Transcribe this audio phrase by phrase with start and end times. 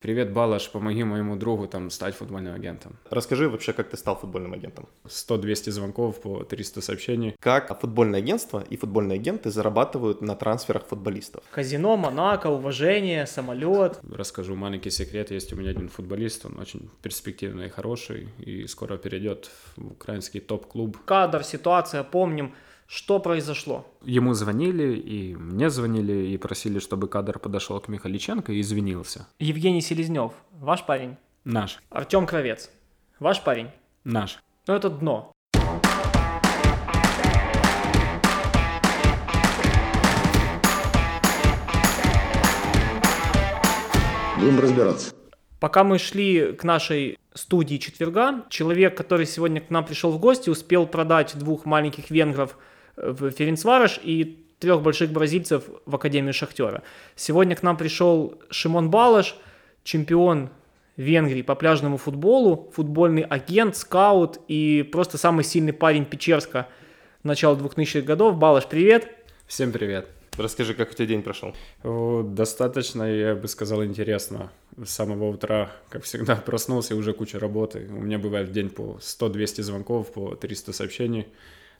[0.00, 2.96] Привет, Балаш, помоги моему другу там стать футбольным агентом.
[3.10, 4.88] Расскажи вообще, как ты стал футбольным агентом.
[5.04, 7.36] 100-200 звонков по 300 сообщений.
[7.38, 11.44] Как футбольное агентство и футбольные агенты зарабатывают на трансферах футболистов?
[11.50, 14.00] Казино, Монако, уважение, самолет.
[14.10, 15.30] Расскажу маленький секрет.
[15.30, 20.40] Есть у меня один футболист, он очень перспективный и хороший, и скоро перейдет в украинский
[20.40, 20.96] топ-клуб.
[21.04, 22.54] Кадр, ситуация, помним.
[22.92, 23.86] Что произошло?
[24.02, 29.28] Ему звонили, и мне звонили, и просили, чтобы кадр подошел к Михаличенко и извинился.
[29.38, 31.16] Евгений Селезнев, ваш парень?
[31.44, 31.78] Наш.
[31.90, 32.68] Артем Кровец,
[33.20, 33.68] ваш парень?
[34.02, 34.40] Наш.
[34.66, 35.30] Ну это дно.
[44.40, 45.14] Будем разбираться.
[45.60, 50.50] Пока мы шли к нашей студии четверга, человек, который сегодня к нам пришел в гости,
[50.50, 52.58] успел продать двух маленьких венгров–
[53.02, 56.82] в Ференцвараш и трех больших бразильцев в Академию Шахтера.
[57.16, 59.36] Сегодня к нам пришел Шимон Балаш,
[59.84, 60.50] чемпион
[60.96, 66.68] Венгрии по пляжному футболу, футбольный агент, скаут и просто самый сильный парень Печерска
[67.22, 68.36] начала 2000-х годов.
[68.36, 69.08] Балаш, привет!
[69.46, 70.08] Всем привет!
[70.36, 71.54] Расскажи, как у тебя день прошел?
[71.82, 74.50] Достаточно, я бы сказал, интересно.
[74.82, 77.88] С самого утра, как всегда, проснулся, и уже куча работы.
[77.90, 81.26] У меня бывает в день по 100-200 звонков, по 300 сообщений.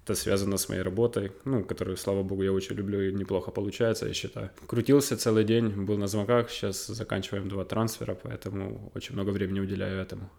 [0.05, 4.07] Это связано с моей работой, ну, которую, слава богу, я очень люблю и неплохо получается,
[4.07, 4.51] я считаю.
[4.67, 10.01] Крутился целый день, был на звонках, сейчас заканчиваем два трансфера, поэтому очень много времени уделяю
[10.01, 10.31] этому.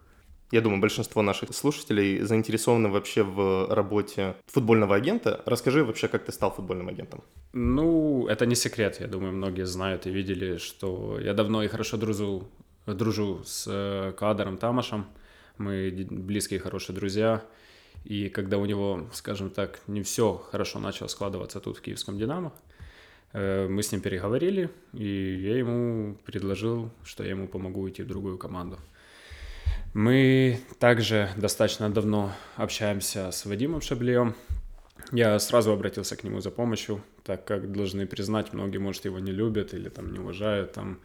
[0.52, 5.42] Я думаю, большинство наших слушателей заинтересованы вообще в работе футбольного агента.
[5.46, 7.24] Расскажи вообще, как ты стал футбольным агентом.
[7.54, 9.00] Ну, это не секрет.
[9.00, 12.50] Я думаю, многие знают и видели, что я давно и хорошо дружу,
[12.86, 15.06] дружу с э, Кадаром Тамашем.
[15.58, 17.42] Мы близкие хорошие друзья.
[18.04, 22.54] И когда у него, скажем так, не все хорошо начало складываться тут в киевском «Динамо»,
[23.34, 28.08] э, мы с ним переговорили, и я ему предложил, что я ему помогу уйти в
[28.08, 28.80] другую команду.
[29.94, 34.36] Мы также достаточно давно общаемся с Вадимом Шаблеем.
[35.12, 39.32] Я сразу обратился к нему за помощью, так как должны признать, многие, может, его не
[39.32, 41.00] любят или там не уважают, там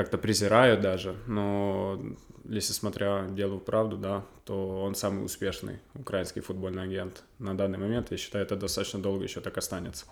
[0.00, 2.00] как-то презирают даже, но
[2.48, 7.22] если смотря делу правду, да, то он самый успешный украинский футбольный агент.
[7.38, 10.06] На данный момент, я считаю, это достаточно долго еще так останется.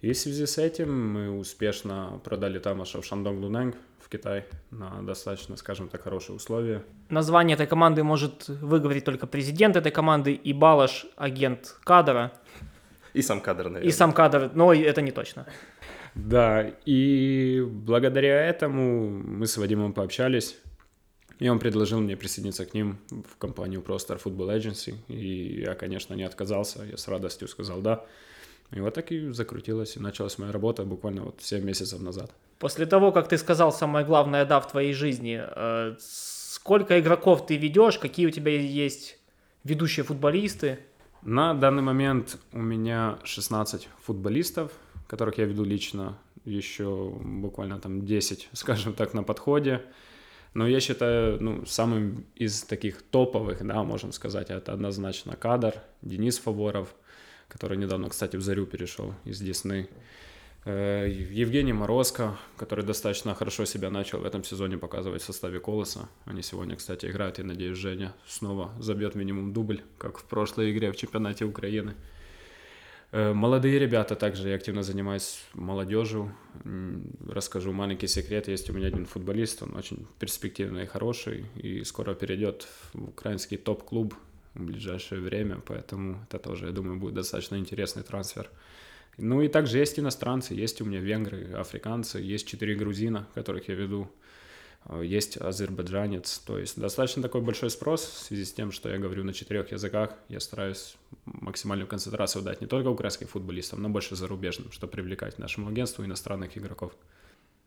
[0.00, 5.02] И в связи с этим мы успешно продали Тамаша в Шандонг Лунэнг в Китай на
[5.02, 6.82] достаточно, скажем так, хорошие условия.
[7.10, 12.32] Название этой команды может выговорить только президент этой команды и Балаш, агент кадра.
[13.12, 13.88] И сам кадр, наверное.
[13.88, 15.44] И сам кадр, но это не точно.
[16.18, 20.58] Да, и благодаря этому мы с Вадимом пообщались,
[21.38, 26.14] и он предложил мне присоединиться к ним в компанию ProStar Football Agency, и я, конечно,
[26.14, 28.04] не отказался, я с радостью сказал «да».
[28.72, 32.32] И вот так и закрутилась, и началась моя работа буквально вот 7 месяцев назад.
[32.58, 37.56] После того, как ты сказал самое главное «да» в твоей жизни, э, сколько игроков ты
[37.56, 39.18] ведешь, какие у тебя есть
[39.64, 40.80] ведущие футболисты?
[41.22, 44.72] На данный момент у меня 16 футболистов,
[45.08, 49.82] которых я веду лично, еще буквально там 10, скажем так, на подходе.
[50.54, 56.38] Но я считаю, ну, самым из таких топовых, да, можем сказать, это однозначно кадр, Денис
[56.38, 56.94] Фаворов,
[57.48, 59.88] который недавно, кстати, в Зарю перешел из Десны.
[60.64, 66.08] Э, Евгений Морозко, который достаточно хорошо себя начал в этом сезоне показывать в составе Колоса.
[66.24, 70.92] Они сегодня, кстати, играют, и надеюсь, Женя снова забьет минимум дубль, как в прошлой игре
[70.92, 71.94] в чемпионате Украины.
[73.10, 76.34] Молодые ребята также, я активно занимаюсь молодежью.
[77.26, 78.48] Расскажу маленький секрет.
[78.48, 83.56] Есть у меня один футболист, он очень перспективный и хороший, и скоро перейдет в украинский
[83.56, 84.14] топ-клуб
[84.52, 88.50] в ближайшее время, поэтому это тоже, я думаю, будет достаточно интересный трансфер.
[89.16, 93.74] Ну и также есть иностранцы, есть у меня венгры, африканцы, есть четыре грузина, которых я
[93.74, 94.10] веду
[94.96, 96.38] есть азербайджанец.
[96.38, 99.70] То есть достаточно такой большой спрос в связи с тем, что я говорю на четырех
[99.72, 100.10] языках.
[100.28, 105.68] Я стараюсь максимальную концентрацию дать не только украинским футболистам, но больше зарубежным, чтобы привлекать нашему
[105.68, 106.92] агентству иностранных игроков.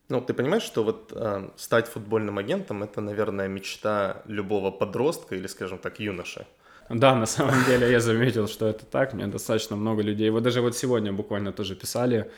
[0.10, 5.48] Ну, ты понимаешь, что вот э, стать футбольным агентом это, наверное, мечта любого подростка или,
[5.48, 6.46] скажем так, юноши.
[6.90, 9.14] Да, на самом деле я заметил, что это так.
[9.14, 10.30] Мне достаточно много людей.
[10.30, 12.30] Вот даже вот сегодня буквально тоже писали.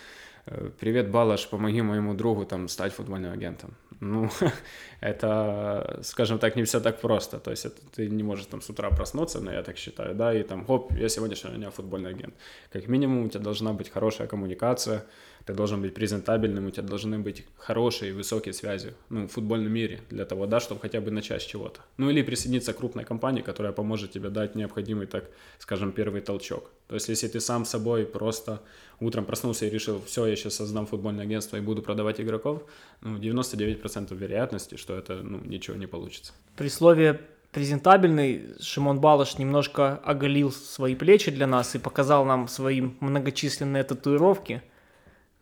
[0.46, 3.74] Э, Привет, Балаш, помоги моему другу там стать футбольным агентом.
[4.04, 4.30] Ну,
[5.02, 7.40] это, скажем так, не все так просто.
[7.40, 10.34] То есть это, ты не можешь там с утра проснуться, но я так считаю, да,
[10.34, 12.34] и там, хоп, я сегодняшний дня футбольный агент.
[12.72, 15.06] Как минимум у тебя должна быть хорошая коммуникация,
[15.46, 19.72] ты должен быть презентабельным, у тебя должны быть хорошие и высокие связи, ну, в футбольном
[19.72, 21.82] мире для того, да, чтобы хотя бы начать с чего-то.
[21.98, 25.30] Ну, или присоединиться к крупной компании, которая поможет тебе дать необходимый, так
[25.60, 26.72] скажем, первый толчок.
[26.88, 28.62] То есть, если ты сам собой просто
[29.00, 32.64] утром проснулся и решил, все, я сейчас создам футбольное агентство и буду продавать игроков,
[33.02, 36.34] ну, 99% вероятности, что это, ну, ничего не получится.
[36.56, 37.20] При слове
[37.54, 44.62] презентабельный Шимон Балаш немножко оголил свои плечи для нас и показал нам свои многочисленные татуировки.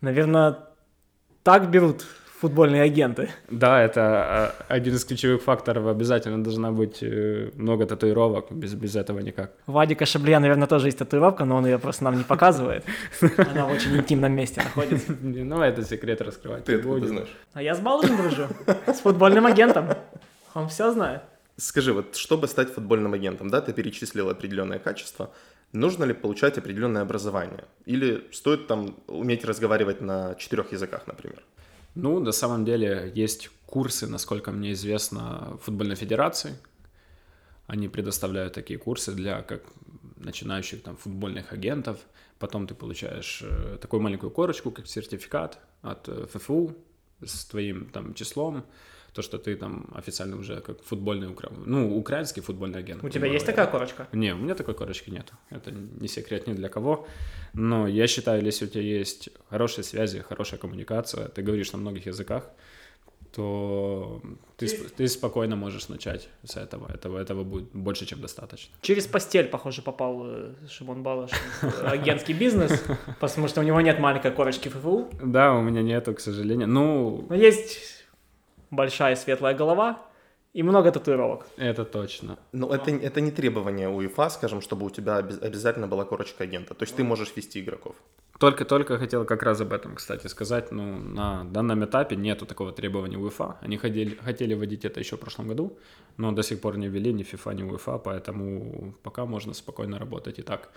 [0.01, 0.57] Наверное,
[1.43, 2.05] так берут
[2.41, 3.29] футбольные агенты.
[3.51, 5.85] Да, это а, один из ключевых факторов.
[5.85, 8.51] Обязательно должна быть э, много татуировок.
[8.51, 9.51] Без, без этого никак.
[9.67, 12.83] Вадика Шаблия, наверное, тоже есть татуировка, но он ее просто нам не показывает.
[13.37, 15.15] Она в очень интимном месте находится.
[15.21, 16.65] Ну, это секрет раскрывать.
[16.65, 17.29] Ты откуда знаешь?
[17.53, 18.47] А я с Балашем дружу,
[18.87, 19.89] с футбольным агентом.
[20.55, 21.21] Он все знает.
[21.57, 25.29] Скажи, вот чтобы стать футбольным агентом, да, ты перечислил определенное качество,
[25.73, 27.65] нужно ли получать определенное образование?
[27.85, 31.43] Или стоит там уметь разговаривать на четырех языках, например?
[31.95, 36.55] Ну, на самом деле есть курсы, насколько мне известно, футбольной федерации.
[37.67, 39.63] Они предоставляют такие курсы для как
[40.17, 41.97] начинающих там футбольных агентов.
[42.39, 46.75] Потом ты получаешь э, такую маленькую корочку, как сертификат от э, ФФУ
[47.23, 48.65] с твоим там числом
[49.13, 51.49] то, что ты там официально уже как футбольный, укра...
[51.65, 53.03] ну, украинский футбольный агент.
[53.03, 54.07] У тебя есть такая корочка?
[54.13, 55.31] Не, у меня такой корочки нет.
[55.49, 57.07] Это не секрет ни для кого.
[57.53, 62.05] Но я считаю, если у тебя есть хорошие связи, хорошая коммуникация, ты говоришь на многих
[62.05, 62.49] языках,
[63.33, 64.21] то
[64.57, 66.91] ты, ты спокойно можешь начать с этого.
[66.91, 67.17] этого.
[67.17, 68.73] Этого будет больше, чем достаточно.
[68.81, 71.31] Через постель, похоже, попал э, Шимон Балаш
[71.83, 72.83] агентский бизнес,
[73.19, 75.09] потому что у него нет маленькой корочки ФФУ.
[75.23, 76.67] Да, у меня нету, к сожалению.
[76.67, 78.00] Ну, Но есть
[78.71, 80.01] большая светлая голова
[80.53, 81.47] и много татуировок.
[81.57, 82.37] Это точно.
[82.51, 86.73] Но это, это не требование УЕФА, скажем, чтобы у тебя обязательно была корочка агента.
[86.73, 87.95] То есть ты можешь вести игроков.
[88.39, 90.71] Только-только хотел как раз об этом, кстати, сказать.
[90.71, 93.57] Ну, на данном этапе нету такого требования УЕФА.
[93.61, 95.77] Они хотели, хотели вводить это еще в прошлом году,
[96.17, 100.39] но до сих пор не ввели ни ФИФА, ни УЕФА, поэтому пока можно спокойно работать
[100.39, 100.69] и так.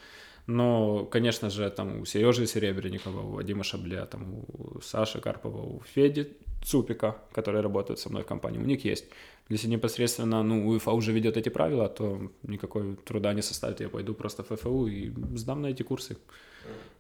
[0.46, 5.82] Но, конечно же, там у Сережи Серебренникова, у Вадима Шабля, там у Саши Карпова, у
[5.94, 9.06] Феди Цупика, который работает со мной в компании, у них есть.
[9.48, 14.14] Если непосредственно, ну, УЕФА уже ведет эти правила, то никакой труда не составит, я пойду
[14.14, 16.16] просто в ФФУ и сдам на эти курсы.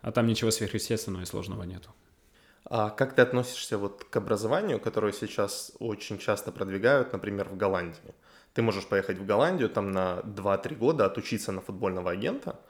[0.00, 1.90] А там ничего сверхъестественного и сложного нету.
[2.64, 8.14] А как ты относишься вот к образованию, которое сейчас очень часто продвигают, например, в Голландии?
[8.54, 12.58] Ты можешь поехать в Голландию там на 2-3 года отучиться на футбольного агента–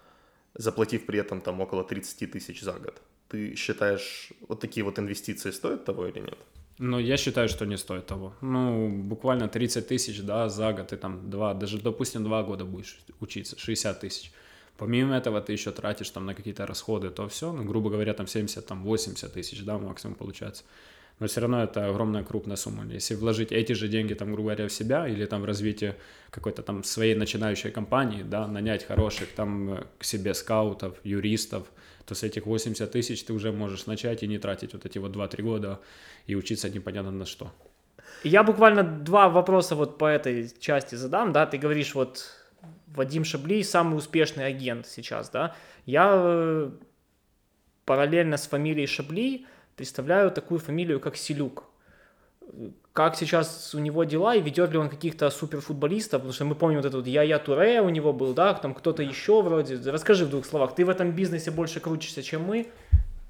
[0.55, 3.03] заплатив при этом там около 30 тысяч за год.
[3.29, 6.39] Ты считаешь, вот такие вот инвестиции стоят того или нет?
[6.79, 8.35] Ну, я считаю, что не стоит того.
[8.41, 12.99] Ну, буквально 30 тысяч, да, за год, ты там два, даже, допустим, два года будешь
[13.21, 14.33] учиться, 60 тысяч.
[14.77, 18.27] Помимо этого ты еще тратишь там на какие-то расходы, то все, ну, грубо говоря, там
[18.27, 20.65] 70, там 80 тысяч, да, максимум получается
[21.21, 22.85] но все равно это огромная крупная сумма.
[22.93, 25.97] Если вложить эти же деньги, там, грубо говоря, в себя или там в развитие
[26.31, 31.69] какой-то там своей начинающей компании, да, нанять хороших там э, к себе скаутов, юристов,
[32.05, 35.15] то с этих 80 тысяч ты уже можешь начать и не тратить вот эти вот
[35.15, 35.81] 2-3 года
[36.27, 37.53] и учиться непонятно на что.
[38.25, 42.25] Я буквально два вопроса вот по этой части задам, да, ты говоришь вот
[42.89, 45.55] Вадим Шабли самый успешный агент сейчас, да,
[45.87, 46.71] я э,
[47.85, 51.65] параллельно с фамилией Шабли представляю такую фамилию, как Селюк.
[52.93, 56.79] Как сейчас у него дела и ведет ли он каких-то суперфутболистов, потому что мы помним
[56.79, 59.81] вот этот вот Я-Я Туре у него был, да, там кто-то еще вроде.
[59.91, 62.69] Расскажи в двух словах, ты в этом бизнесе больше крутишься, чем мы,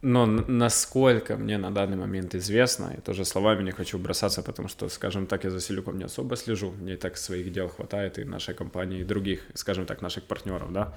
[0.04, 4.90] но насколько мне на данный момент известно, и тоже словами не хочу бросаться, потому что,
[4.90, 8.24] скажем так, я за Селюком не особо слежу, мне и так своих дел хватает, и
[8.24, 10.94] нашей компании, и других, скажем так, наших партнеров, да,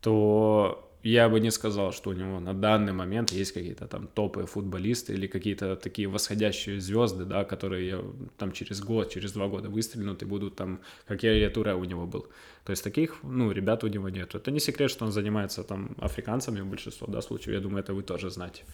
[0.00, 4.46] то я бы не сказал, что у него на данный момент есть какие-то там топы
[4.46, 8.04] футболисты или какие-то такие восходящие звезды, да, которые
[8.36, 12.06] там через год, через два года выстрелят и будут там, как я Туре у него
[12.06, 12.26] был.
[12.64, 14.34] То есть таких, ну, ребят у него нет.
[14.34, 17.54] Это не секрет, что он занимается там африканцами в большинстве, да, случаев.
[17.54, 18.64] Я думаю, это вы тоже знаете.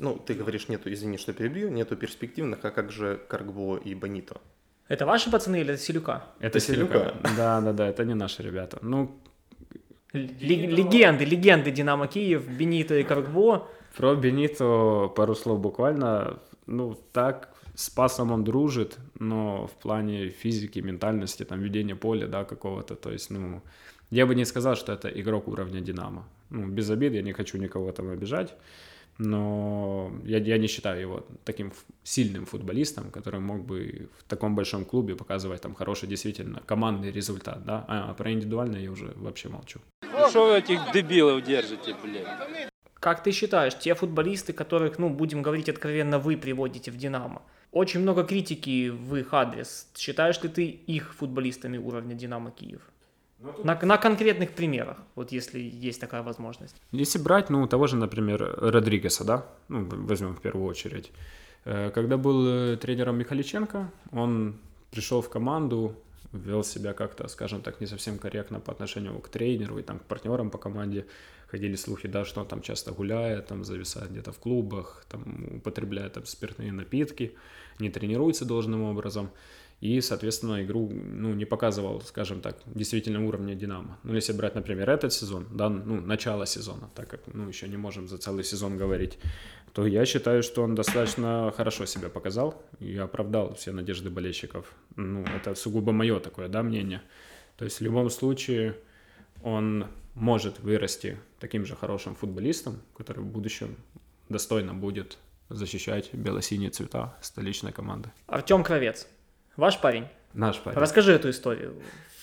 [0.00, 4.40] Ну, ты говоришь, нету, извини, что перебью, нету перспективных, а как же Каргбо и Бонито?
[4.88, 6.24] Это ваши пацаны или это Селюка?
[6.40, 7.14] Это, это Селюка.
[7.36, 8.78] Да, да, да, это не наши ребята.
[8.82, 9.18] Ну,
[10.14, 13.68] легенды, легенды Динамо Киев, Бенито и Каргбо.
[13.96, 16.40] Про Бенито пару слов буквально.
[16.66, 22.44] Ну, так, с пасом он дружит, но в плане физики, ментальности, там, ведения поля, да,
[22.44, 23.62] какого-то, то есть, ну,
[24.10, 26.24] я бы не сказал, что это игрок уровня Динамо.
[26.50, 28.54] Ну, без обид, я не хочу никого там обижать,
[29.18, 34.84] но я, я не считаю его таким сильным футболистом, который мог бы в таком большом
[34.84, 39.80] клубе показывать там хороший действительно командный результат, да, а про индивидуальное я уже вообще молчу.
[40.30, 42.70] Что вы этих дебилов держите, блядь?
[42.94, 48.00] Как ты считаешь, те футболисты, которых, ну, будем говорить откровенно, вы приводите в «Динамо», очень
[48.00, 49.88] много критики в их адрес.
[49.96, 52.80] Считаешь ли ты их футболистами уровня «Динамо Киев»?
[53.62, 56.76] На, на конкретных примерах, вот если есть такая возможность.
[56.92, 61.12] Если брать, ну, того же, например, Родригеса, да, ну, возьмем в первую очередь.
[61.64, 64.56] Э, когда был э, тренером Михаличенко, он
[64.90, 65.94] пришел в команду,
[66.32, 70.02] вел себя как-то, скажем так, не совсем корректно по отношению к тренеру и там к
[70.02, 71.06] партнерам по команде.
[71.48, 76.14] Ходили слухи, да, что он там часто гуляет, там зависает где-то в клубах, там употребляет
[76.14, 77.34] там спиртные напитки,
[77.78, 79.30] не тренируется должным образом
[79.84, 83.98] и, соответственно, игру ну, не показывал, скажем так, действительно уровня Динамо.
[84.02, 87.76] Ну, если брать, например, этот сезон, да, ну, начало сезона, так как, ну, еще не
[87.76, 89.18] можем за целый сезон говорить,
[89.74, 94.72] то я считаю, что он достаточно хорошо себя показал и оправдал все надежды болельщиков.
[94.96, 97.02] Ну, это сугубо мое такое, да, мнение.
[97.58, 98.78] То есть в любом случае
[99.42, 103.76] он может вырасти таким же хорошим футболистом, который в будущем
[104.30, 105.18] достойно будет
[105.50, 108.10] защищать бело-синие цвета столичной команды.
[108.26, 109.06] Артем Кровец,
[109.56, 110.06] ваш парень.
[110.32, 110.78] Наш парень.
[110.78, 111.74] Расскажи эту историю.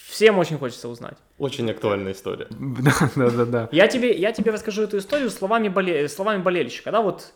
[0.08, 1.18] Всем очень хочется узнать.
[1.38, 2.48] Очень актуальная история.
[2.60, 3.70] Да, да, да, да.
[3.72, 6.92] Я тебе, я тебе расскажу эту историю словами, боле, словами болельщика.
[6.92, 7.34] Да, вот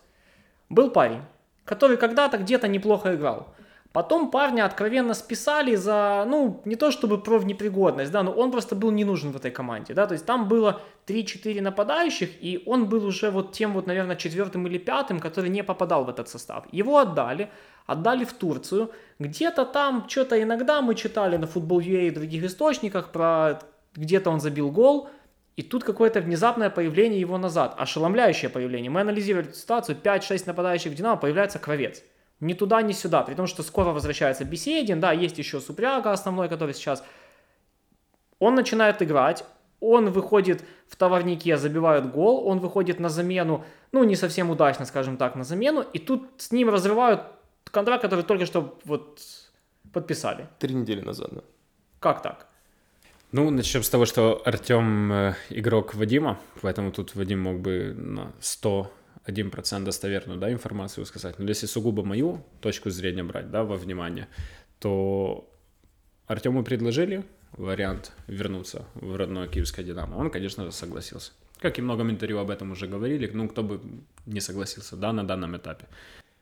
[0.69, 1.21] был парень,
[1.63, 3.55] который когда-то где-то неплохо играл.
[3.95, 8.91] Потом парня откровенно списали за, ну, не то чтобы профнепригодность, да, но он просто был
[8.91, 13.05] не нужен в этой команде, да, то есть там было 3-4 нападающих, и он был
[13.05, 16.65] уже вот тем вот, наверное, четвертым или пятым, который не попадал в этот состав.
[16.73, 17.49] Его отдали,
[17.85, 23.61] отдали в Турцию, где-то там, что-то иногда мы читали на Football.ua и других источниках про
[23.95, 25.07] где-то он забил гол,
[25.55, 28.91] и тут какое-то внезапное появление его назад, ошеломляющее появление.
[28.91, 32.03] Мы анализировали ситуацию, 5-6 нападающих в Динамо, появляется Кровец.
[32.45, 33.23] Ни туда, ни сюда.
[33.23, 37.03] При том, что скоро возвращается Беседин, да, есть еще Супряга основной, который сейчас...
[38.39, 39.45] Он начинает играть,
[39.79, 45.17] он выходит в товарнике, забивает гол, он выходит на замену, ну, не совсем удачно, скажем
[45.17, 47.21] так, на замену, и тут с ним разрывают
[47.63, 49.21] контракт, который только что вот
[49.91, 50.47] подписали.
[50.59, 51.41] Три недели назад, да.
[51.99, 52.47] Как так?
[53.31, 58.33] Ну, начнем с того, что Артем э, игрок Вадима, поэтому тут Вадим мог бы на
[58.39, 58.91] 100
[59.27, 61.39] 1% достоверную да, информацию сказать.
[61.39, 64.27] Но если сугубо мою точку зрения брать да, во внимание,
[64.79, 65.50] то
[66.27, 70.17] Артему предложили вариант вернуться в родное киевское «Динамо».
[70.17, 71.32] Он, конечно же, согласился.
[71.60, 73.79] Как и много интервью об этом уже говорили, ну, кто бы
[74.25, 75.86] не согласился, да, на данном этапе.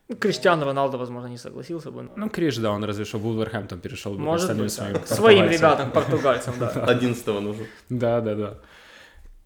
[0.10, 2.10] Ну, Криштиану Роналдо, возможно, не согласился бы.
[2.16, 5.06] Ну, Криш, да, он разве что в Вулверхэмптон перешел бы Может остальным быть, своим да.
[5.06, 6.70] Своим ребятам, португальцам, да.
[6.88, 7.66] Одиннадцатого нужен.
[7.90, 8.60] Да, да, да.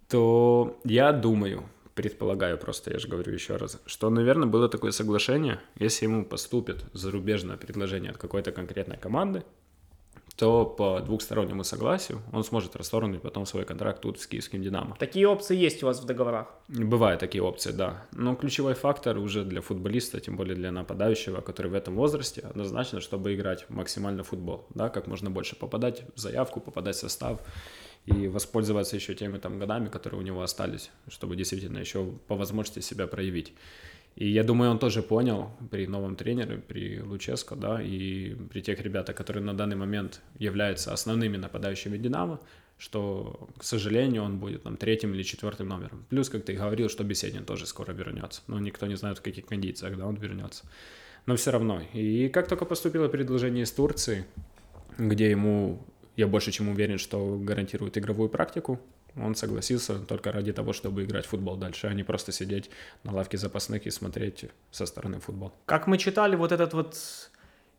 [0.10, 1.64] То я думаю,
[1.98, 6.86] предполагаю просто, я же говорю еще раз, что, наверное, было такое соглашение, если ему поступит
[6.94, 9.44] зарубежное предложение от какой-то конкретной команды,
[10.36, 14.96] то по двухстороннему согласию он сможет расторгнуть потом свой контракт тут с киевским «Динамо».
[15.00, 16.48] Такие опции есть у вас в договорах?
[16.68, 18.06] Бывают такие опции, да.
[18.12, 23.02] Но ключевой фактор уже для футболиста, тем более для нападающего, который в этом возрасте, однозначно,
[23.02, 27.42] чтобы играть максимально в футбол, да, как можно больше попадать в заявку, попадать в состав
[28.08, 32.80] и воспользоваться еще теми там годами, которые у него остались, чтобы действительно еще по возможности
[32.80, 33.54] себя проявить.
[34.16, 38.82] И я думаю, он тоже понял при новом тренере, при Луческо, да, и при тех
[38.82, 42.40] ребятах, которые на данный момент являются основными нападающими «Динамо»,
[42.80, 46.06] что, к сожалению, он будет там третьим или четвертым номером.
[46.10, 48.42] Плюс, как ты говорил, что Беседин тоже скоро вернется.
[48.48, 50.66] Но никто не знает, в каких кондициях, да, он вернется.
[51.26, 51.82] Но все равно.
[51.94, 54.26] И как только поступило предложение из Турции,
[54.98, 55.86] где ему,
[56.18, 58.80] я больше чем уверен, что гарантирует игровую практику,
[59.16, 62.70] он согласился только ради того, чтобы играть в футбол дальше, а не просто сидеть
[63.04, 65.54] на лавке запасных и смотреть со стороны футбол.
[65.66, 66.98] Как мы читали вот этот вот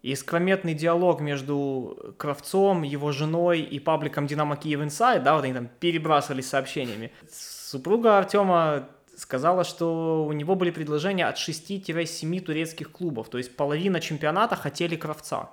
[0.03, 5.69] искрометный диалог между Кравцом, его женой и пабликом Динамо Киев Инсайд, да, вот они там
[5.81, 7.13] перебрасывались сообщениями.
[7.31, 14.01] Супруга Артема сказала, что у него были предложения от 6-7 турецких клубов, то есть половина
[14.01, 15.51] чемпионата хотели Кравца.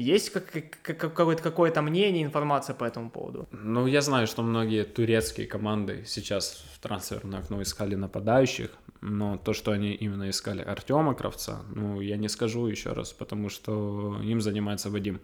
[0.00, 0.50] Есть как,
[0.82, 3.46] как, какое-то, какое-то мнение, информация по этому поводу?
[3.52, 8.70] Ну, я знаю, что многие турецкие команды сейчас в трансферное окно искали нападающих,
[9.02, 13.50] но то, что они именно искали Артема Кравца, ну, я не скажу еще раз, потому
[13.50, 15.20] что им занимается Вадим.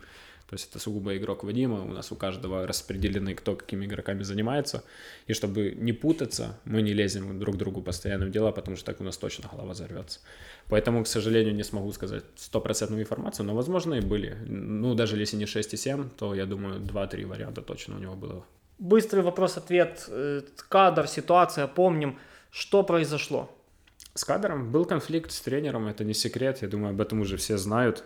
[0.49, 4.85] То есть это сугубо игрок Вадима, у нас у каждого распределены, кто какими игроками занимается.
[5.26, 9.00] И чтобы не путаться, мы не лезем друг другу постоянно в дела, потому что так
[9.00, 10.21] у нас точно голова взорвется.
[10.69, 14.37] Поэтому, к сожалению, не смогу сказать стопроцентную информацию, но, возможно, и были.
[14.47, 18.15] Ну, даже если не 6 и 7, то, я думаю, 2-3 варианта точно у него
[18.15, 18.45] было.
[18.79, 20.05] Быстрый вопрос-ответ.
[20.09, 22.19] Э, кадр, ситуация, помним.
[22.50, 23.50] Что произошло?
[24.15, 27.59] С кадром был конфликт с тренером, это не секрет, я думаю, об этом уже все
[27.59, 28.05] знают.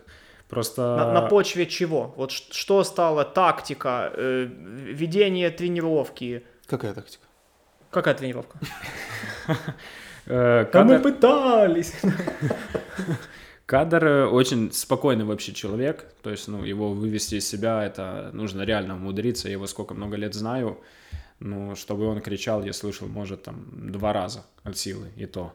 [0.50, 0.83] Просто...
[0.97, 2.12] На, на почве чего?
[2.16, 6.42] Вот что стало тактика, э, ведение тренировки?
[6.66, 7.25] Какая тактика?
[7.90, 8.59] Какая тренировка?
[10.26, 11.95] Э, Да мы Кадр- пытались.
[13.66, 18.62] Кадр э, очень спокойный вообще человек, то есть, ну, его вывести из себя, это нужно
[18.62, 20.78] реально умудриться, я его сколько много лет знаю,
[21.40, 25.52] ну, чтобы он кричал, я слышал, может, там, два раза от силы, и то.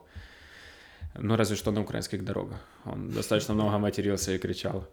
[1.18, 2.60] Ну, разве что на украинских дорогах.
[2.86, 4.88] Он достаточно много матерился и кричал.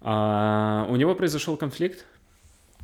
[0.00, 2.04] А у него произошел конфликт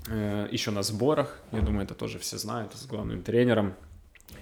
[0.09, 3.75] э, еще на сборах, я думаю, это тоже все знают, с главным тренером,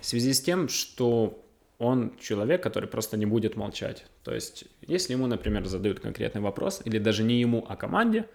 [0.01, 1.41] в связи с тем, что
[1.79, 4.07] он человек, который просто не будет молчать.
[4.23, 8.27] То есть, если ему, например, задают конкретный вопрос, или даже не ему, а команде,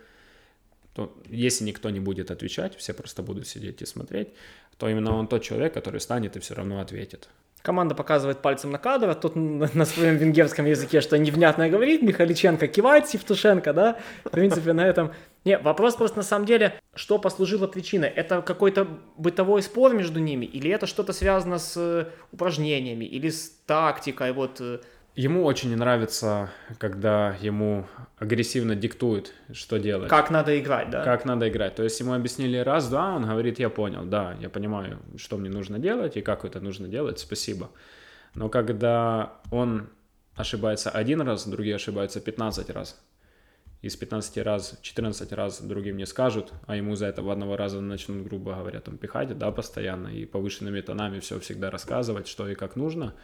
[0.94, 4.30] то если никто не будет отвечать, все просто будут сидеть и смотреть,
[4.78, 7.30] то именно он тот человек, который станет и все равно ответит.
[7.62, 13.08] Команда показывает пальцем на кадр, тот на своем венгерском языке что невнятное говорит, Михаличенко кивает
[13.10, 15.12] Севтушенко, да, в принципе, на этом...
[15.46, 18.10] Не, вопрос просто на самом деле, что послужило причиной?
[18.10, 18.88] Это какой-то
[19.18, 24.62] бытовой спор между ними, или это что-то связано с э, упражнениями, или с тактикой, вот...
[25.20, 27.86] Ему очень не нравится, когда ему
[28.20, 30.10] агрессивно диктуют, что делать.
[30.10, 31.04] Как надо играть, да?
[31.04, 31.76] как надо играть.
[31.76, 35.78] То есть ему объяснили раз-два, он говорит, я понял, да, я понимаю, что мне нужно
[35.78, 37.70] делать и как это нужно делать, спасибо.
[38.34, 39.90] Но когда он
[40.36, 42.98] ошибается один раз, другие ошибаются 15 раз,
[43.82, 47.82] из 15 раз, 14 раз другим не скажут, а ему за это в одного раза
[47.82, 52.56] начнут, грубо говоря, там пихать, да, постоянно, и повышенными тонами все всегда рассказывать, что и
[52.56, 53.16] как нужно,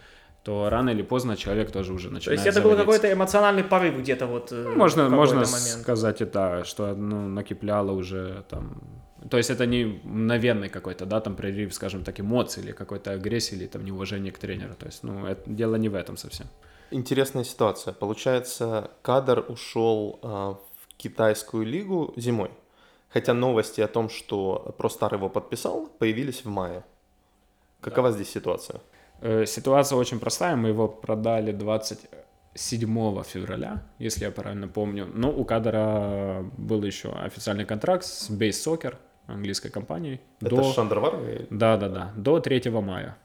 [0.45, 2.85] то рано или поздно человек тоже уже То начинает есть это был заводиться.
[2.85, 5.81] какой-то эмоциональный порыв где-то вот э, Ну, Можно, в можно момент.
[5.81, 8.79] сказать это, что ну, накипляло уже там...
[9.31, 13.55] То есть это не мгновенный какой-то, да, там прорыв, скажем так, эмоций или какой-то агрессии
[13.55, 14.75] или там неуважение к тренеру.
[14.75, 16.45] То есть, ну, это дело не в этом совсем.
[16.91, 17.93] Интересная ситуация.
[17.93, 22.51] Получается, кадр ушел а, в китайскую лигу зимой.
[23.09, 26.83] Хотя новости о том, что Простар его подписал, появились в мае.
[27.81, 28.79] Какова здесь ситуация?
[29.21, 30.55] Э, Ситуация очень простая.
[30.55, 35.07] Мы его продали 27 февраля, если я правильно помню.
[35.13, 38.95] Но у кадра был еще официальный контракт с Base Soccer,
[39.27, 40.19] английской компанией.
[40.41, 41.15] Это Шандровар?
[41.49, 43.17] Да, да, да, до 3 мая.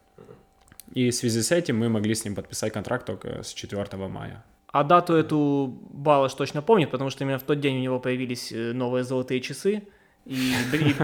[0.95, 4.43] И в связи с этим мы могли с ним подписать контракт только с 4 мая.
[4.73, 8.53] А дату эту Балаш точно помнит, потому что именно в тот день у него появились
[8.53, 9.83] э, новые золотые часы
[10.27, 10.95] и бри-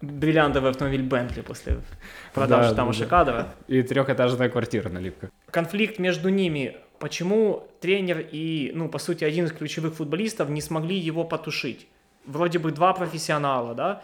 [0.00, 1.80] бриллиантовый автомобиль Бентли после
[2.34, 2.92] продажи Да, там да.
[2.92, 3.54] Шикадова.
[3.68, 5.30] И трехэтажная квартира на Липках.
[5.50, 6.76] Конфликт между ними.
[6.98, 11.88] Почему тренер и, ну, по сути, один из ключевых футболистов не смогли его потушить?
[12.24, 14.02] Вроде бы два профессионала, да?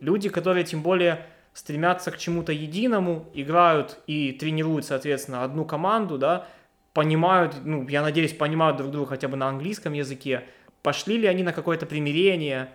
[0.00, 6.46] Люди, которые тем более стремятся к чему-то единому, играют и тренируют, соответственно, одну команду, да,
[6.92, 10.44] понимают, ну, я надеюсь, понимают друг друга хотя бы на английском языке.
[10.82, 12.68] Пошли ли они на какое-то примирение?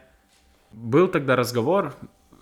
[0.74, 1.94] Был тогда разговор,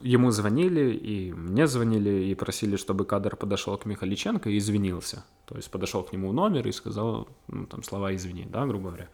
[0.01, 5.23] ему звонили, и мне звонили, и просили, чтобы кадр подошел к Михаличенко и извинился.
[5.45, 8.89] То есть подошел к нему в номер и сказал ну, там, слова «извини», да, грубо
[8.89, 9.09] говоря.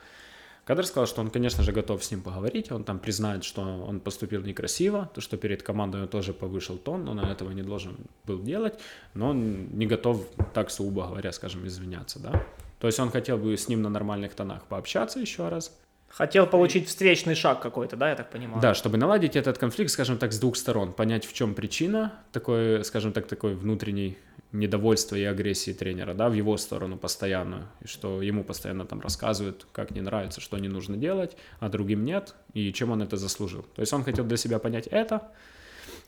[0.65, 3.99] Кадр сказал, что он, конечно же, готов с ним поговорить, он там признает, что он
[3.99, 8.41] поступил некрасиво, то, что перед командой он тоже повышал тон, он этого не должен был
[8.41, 8.80] делать,
[9.13, 12.43] но он не готов так сугубо говоря, скажем, извиняться, да.
[12.80, 15.71] То есть он хотел бы с ним на нормальных тонах пообщаться еще раз,
[16.15, 18.62] Хотел получить встречный шаг какой-то, да, я так понимаю?
[18.62, 22.86] да, чтобы наладить этот конфликт, скажем так, с двух сторон, понять, в чем причина такой,
[22.86, 24.17] скажем так, такой внутренней
[24.54, 29.67] недовольства и агрессии тренера, да, в его сторону постоянную, и что ему постоянно там рассказывают,
[29.73, 33.65] как не нравится, что не нужно делать, а другим нет, и чем он это заслужил.
[33.75, 35.30] То есть он хотел для себя понять это,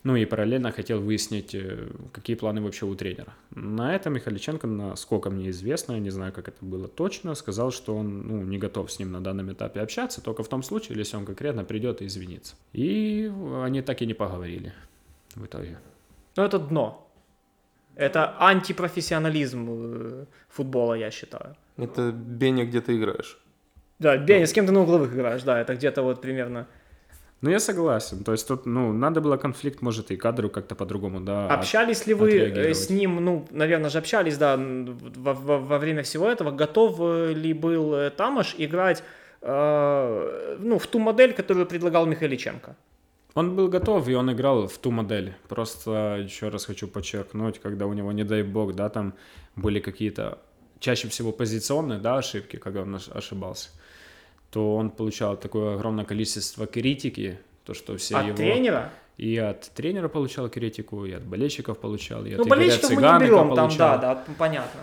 [0.04, 3.34] ну и параллельно хотел выяснить, э, какие планы вообще у тренера.
[3.54, 7.96] На это Михаличенко, насколько мне известно, я не знаю, как это было точно, сказал, что
[7.96, 11.16] он ну, не готов с ним на данном этапе общаться, только в том случае, если
[11.16, 12.54] он конкретно придет и извинится.
[12.72, 13.30] И
[13.62, 14.72] они так и не поговорили
[15.34, 15.78] в итоге.
[16.36, 17.10] Ну, это дно.
[17.96, 21.56] Это антипрофессионализм э, футбола, я считаю.
[21.76, 23.38] Это Беня, где ты играешь.
[23.98, 26.68] Да, Беня, с кем ты на угловых играешь, да, это где-то вот примерно.
[27.40, 28.24] Ну, я согласен.
[28.24, 31.46] То есть тут, ну, надо было конфликт, может, и кадру как-то по-другому, да.
[31.46, 35.78] от- Общались ли вы э, с ним, ну, наверное же общались, да, во, во- во
[35.78, 39.02] время всего этого, готов э, ли был э, Тамаш играть,
[39.68, 42.74] э, ну, в ту модель, которую предлагал Михайличенко?
[43.34, 45.32] Он был готов, и он играл в ту модель.
[45.48, 45.90] Просто
[46.24, 49.12] еще раз хочу подчеркнуть, когда у него, не дай бог, да, там
[49.56, 50.38] были какие-то,
[50.80, 53.68] чаще всего позиционные, да, ошибки, когда он ош- ошибался,
[54.50, 58.36] то он получал такое огромное количество критики, то, что все От его...
[58.36, 58.90] тренера?
[59.18, 63.02] И от тренера получал критику, и от болельщиков получал, и от Ну, Игоря болельщиков мы
[63.02, 64.00] не берем, там, получал.
[64.00, 64.80] да, да, понятно.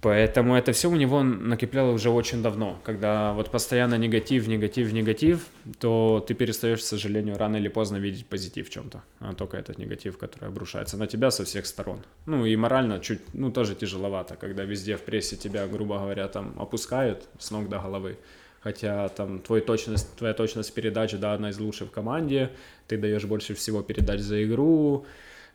[0.00, 2.78] Поэтому это все у него накопляло уже очень давно.
[2.84, 5.46] Когда вот постоянно негатив, негатив, негатив,
[5.80, 9.02] то ты перестаешь, к сожалению, рано или поздно видеть позитив в чем-то.
[9.18, 11.98] А только этот негатив, который обрушается на тебя со всех сторон.
[12.26, 16.54] Ну и морально чуть, ну тоже тяжеловато, когда везде в прессе тебя, грубо говоря, там
[16.60, 18.18] опускают с ног до головы.
[18.60, 22.50] Хотя там твой точность, твоя точность передач, да, одна из лучших в команде,
[22.86, 25.06] ты даешь больше всего передач за игру,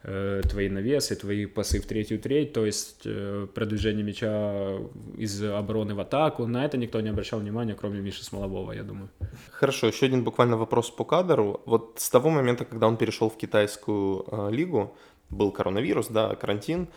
[0.05, 4.77] Э, твои навесы, твои пасы в третью треть, то есть э, продвижение мяча
[5.17, 6.45] из обороны в атаку.
[6.45, 9.09] На это никто не обращал внимания, кроме Миши Смолового, я думаю.
[9.51, 11.61] Хорошо, еще один буквально вопрос по кадру.
[11.65, 14.93] Вот с того момента, когда он перешел в китайскую э, лигу,
[15.29, 16.89] был коронавирус, да, карантин,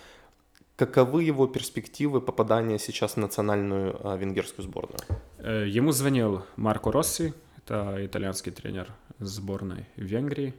[0.77, 4.99] Каковы его перспективы попадания сейчас в национальную э, венгерскую сборную?
[5.39, 10.55] Э, ему звонил Марко Росси, это итальянский тренер сборной Венгрии.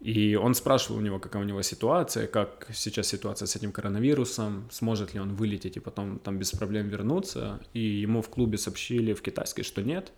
[0.00, 4.68] И он спрашивал у него, какая у него ситуация, как сейчас ситуация с этим коронавирусом,
[4.70, 7.60] сможет ли он вылететь и потом там без проблем вернуться.
[7.74, 10.12] И ему в клубе сообщили в китайской, что нет.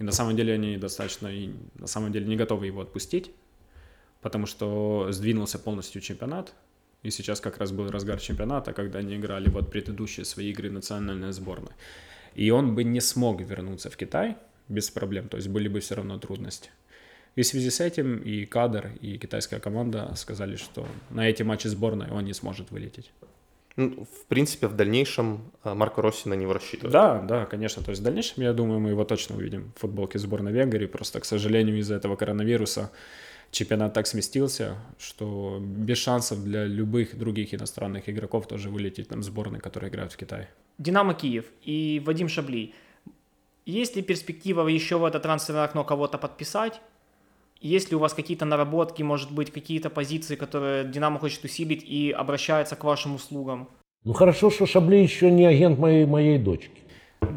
[0.00, 3.30] И на самом деле они достаточно, и на самом деле не готовы его отпустить,
[4.20, 6.54] потому что сдвинулся полностью чемпионат.
[7.04, 11.32] И сейчас как раз был разгар чемпионата, когда они играли вот предыдущие свои игры национальной
[11.32, 11.72] сборной.
[12.34, 14.36] И он бы не смог вернуться в Китай
[14.68, 16.70] без проблем, то есть были бы все равно трудности.
[17.36, 21.66] И в связи с этим и кадр, и китайская команда сказали, что на эти матчи
[21.66, 23.12] сборной он не сможет вылететь.
[23.76, 26.92] Ну, в принципе, в дальнейшем а, Марко Росси на него рассчитывает.
[26.92, 27.82] Да, да, конечно.
[27.82, 30.86] То есть в дальнейшем, я думаю, мы его точно увидим в футболке сборной Венгрии.
[30.86, 32.92] Просто, к сожалению, из-за этого коронавируса
[33.50, 39.60] чемпионат так сместился, что без шансов для любых других иностранных игроков тоже вылететь там сборной,
[39.60, 40.48] которые играют в Китае.
[40.78, 42.74] Динамо Киев и Вадим Шабли.
[43.66, 46.80] Есть ли перспектива еще в это трансферное окно кого-то подписать?
[47.60, 52.10] Есть ли у вас какие-то наработки, может быть, какие-то позиции, которые Динамо хочет усилить и
[52.10, 53.68] обращается к вашим услугам?
[54.04, 56.82] Ну хорошо, что Шабли еще не агент моей, моей дочки.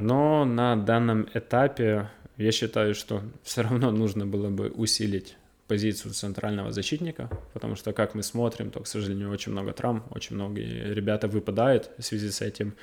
[0.02, 6.72] Но на данном этапе я считаю, что все равно нужно было бы усилить позицию центрального
[6.72, 11.28] защитника, потому что, как мы смотрим, то, к сожалению, очень много травм, очень многие ребята
[11.28, 12.74] выпадают в связи с этим.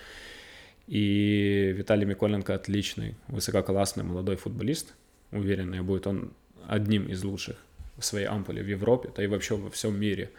[0.87, 4.94] И Виталий Миколенко отличный, высококлассный молодой футболист.
[5.33, 6.33] Уверен, будет он
[6.68, 7.57] одним из лучших
[7.97, 10.31] в своей ампуле в Европе, да и вообще во всем мире.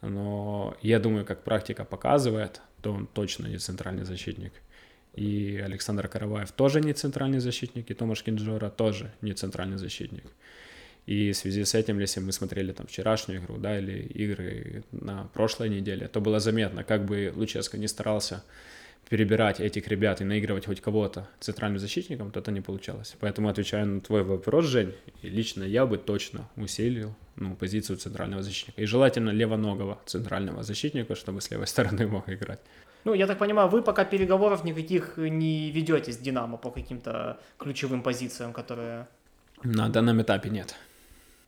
[0.00, 4.52] Но я думаю, как практика показывает, то он точно не центральный защитник.
[5.14, 10.24] И Александр Караваев тоже не центральный защитник, и Томаш Кинджора тоже не центральный защитник.
[11.10, 15.24] И в связи с этим, если мы смотрели там вчерашнюю игру, да, или игры на
[15.34, 18.44] прошлой неделе, то было заметно, как бы Луческо не старался
[19.08, 23.16] перебирать этих ребят и наигрывать хоть кого-то центральным защитником, то это не получалось.
[23.18, 28.80] Поэтому, отвечая на твой вопрос, Жень, лично я бы точно усилил ну, позицию центрального защитника.
[28.80, 32.60] И желательно левоногого центрального защитника, чтобы с левой стороны мог играть.
[33.04, 38.04] Ну, я так понимаю, вы пока переговоров никаких не ведете с Динамо по каким-то ключевым
[38.04, 39.08] позициям, которые...
[39.64, 40.76] На данном этапе нет.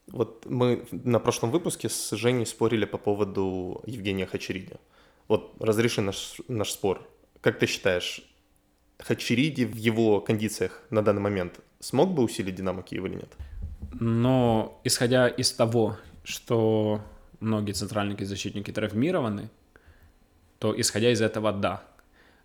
[0.07, 4.75] Вот мы на прошлом выпуске с Женей спорили по поводу Евгения Хачериди.
[5.27, 7.07] Вот разреши наш, наш спор.
[7.41, 8.21] Как ты считаешь,
[8.99, 13.33] Хачериди в его кондициях на данный момент смог бы усилить Динамо Киев или нет?
[13.99, 17.01] Но исходя из того, что
[17.39, 19.49] многие центральники защитники травмированы,
[20.59, 21.83] то исходя из этого да.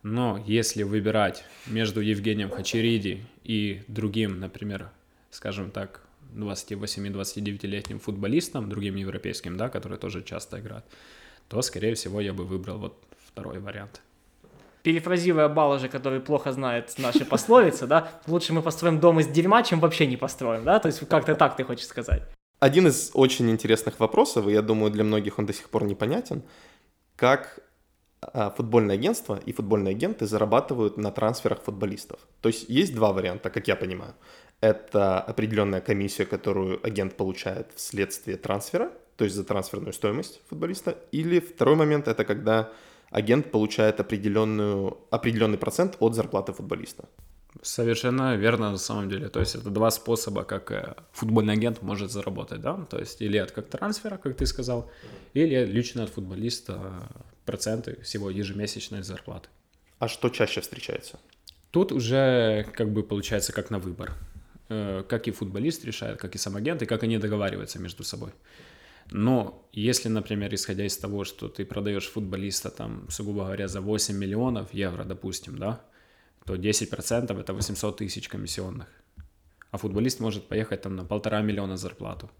[0.03, 4.90] Но если выбирать между Евгением Хачериди и другим, например,
[5.31, 6.03] скажем так,
[6.35, 10.85] 28-29-летним футболистом, другим европейским, да, который тоже часто играет,
[11.49, 14.03] то, скорее всего, я бы выбрал вот второй вариант
[14.83, 19.81] перефразируя Балажа, который плохо знает наши пословицы, да, лучше мы построим дом из дерьма, чем
[19.81, 22.23] вообще не построим, да, то есть как-то так ты хочешь сказать.
[22.61, 26.43] Один из очень интересных вопросов, и я думаю, для многих он до сих пор непонятен,
[27.17, 27.61] как
[28.21, 32.19] а, футбольное агентство и футбольные агенты зарабатывают на трансферах футболистов.
[32.41, 34.14] То есть есть два варианта, как я понимаю.
[34.61, 40.99] Это определенная комиссия, которую агент получает вследствие трансфера, то есть за трансферную стоимость футболиста.
[41.12, 42.73] Или второй момент– это когда
[43.11, 47.09] агент получает определенную, определенный процент от зарплаты футболиста.
[47.62, 49.29] Совершенно верно на самом деле.
[49.29, 52.85] То есть это два способа, как э, футбольный агент может заработать, да?
[52.90, 54.90] То есть или от как трансфера, как ты сказал,
[55.35, 57.09] или лично от футболиста
[57.44, 59.49] проценты всего ежемесячной зарплаты.
[59.99, 61.18] А что чаще встречается?
[61.71, 64.12] Тут уже как бы получается как на выбор.
[64.70, 68.33] Э, как и футболист решает, как и сам агент, и как они договариваются между собой.
[69.11, 74.14] Но если, например, исходя из того, что ты продаешь футболиста, там, сугубо говоря, за 8
[74.14, 75.81] миллионов евро, допустим, да,
[76.44, 78.88] то 10% это 800 тысяч комиссионных.
[79.70, 82.31] А футболист может поехать там на полтора миллиона зарплату.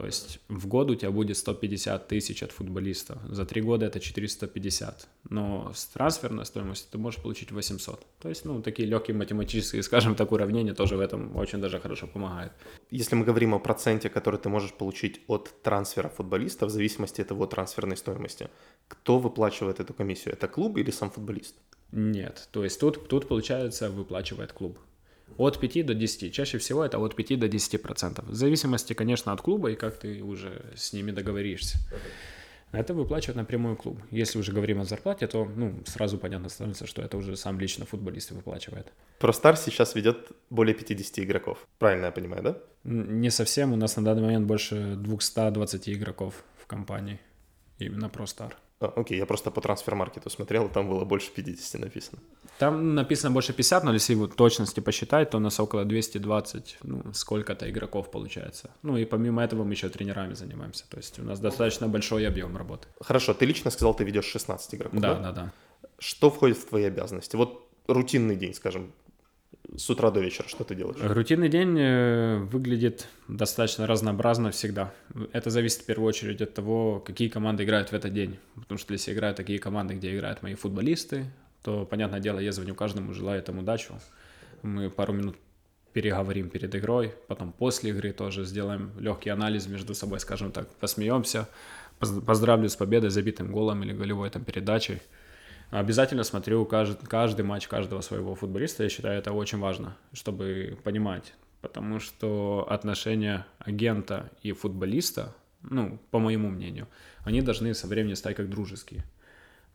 [0.00, 3.18] То есть в год у тебя будет 150 тысяч от футболистов.
[3.28, 5.06] За три года это 450.
[5.28, 8.06] Но с трансферной стоимостью ты можешь получить 800.
[8.18, 12.06] То есть, ну, такие легкие математические, скажем так, уравнения тоже в этом очень даже хорошо
[12.06, 12.54] помогают.
[12.90, 17.30] Если мы говорим о проценте, который ты можешь получить от трансфера футболиста, в зависимости от
[17.30, 18.48] его трансферной стоимости,
[18.88, 20.32] кто выплачивает эту комиссию?
[20.32, 21.56] Это клуб или сам футболист?
[21.92, 24.78] Нет, то есть тут, тут получается, выплачивает клуб.
[25.36, 26.32] От 5 до 10.
[26.32, 28.26] Чаще всего это от 5 до 10 процентов.
[28.26, 31.78] В зависимости, конечно, от клуба и как ты уже с ними договоришься.
[32.72, 33.98] Это выплачивает напрямую клуб.
[34.12, 37.84] Если уже говорим о зарплате, то ну, сразу понятно становится, что это уже сам лично
[37.84, 38.92] футболист выплачивает.
[39.18, 41.66] Простар сейчас ведет более 50 игроков.
[41.78, 42.58] Правильно я понимаю, да?
[42.84, 43.72] Не совсем.
[43.72, 47.18] У нас на данный момент больше 220 игроков в компании.
[47.80, 48.56] Именно Простар.
[48.80, 52.18] А, окей, я просто по трансфер-маркету смотрел, там было больше 50 написано.
[52.58, 57.02] Там написано больше 50, но если его точности посчитать, то у нас около 220, ну,
[57.12, 58.70] сколько-то игроков получается.
[58.82, 60.84] Ну, и помимо этого мы еще тренерами занимаемся.
[60.88, 62.88] То есть у нас достаточно большой объем работы.
[63.00, 65.14] Хорошо, ты лично сказал, ты ведешь 16 игроков, да?
[65.14, 65.52] Да, да, да.
[65.98, 67.36] Что входит в твои обязанности?
[67.36, 68.92] Вот рутинный день, скажем,
[69.76, 70.98] с утра до вечера что ты делаешь?
[71.00, 74.92] Рутинный день э, выглядит достаточно разнообразно всегда.
[75.32, 78.38] Это зависит в первую очередь от того, какие команды играют в этот день.
[78.54, 81.26] Потому что если играют такие команды, где играют мои футболисты,
[81.62, 83.94] то, понятное дело, я звоню каждому, желаю там удачу.
[84.62, 85.36] Мы пару минут
[85.92, 91.48] переговорим перед игрой, потом после игры тоже сделаем легкий анализ между собой, скажем так, посмеемся,
[91.98, 95.00] поздравлю с победой, забитым голом или голевой там передачей.
[95.70, 98.82] Обязательно смотрю каждый, каждый матч каждого своего футболиста.
[98.82, 101.32] Я считаю, это очень важно, чтобы понимать.
[101.60, 106.88] Потому что отношения агента и футболиста, ну, по моему мнению,
[107.24, 109.04] они должны со временем стать как дружеские.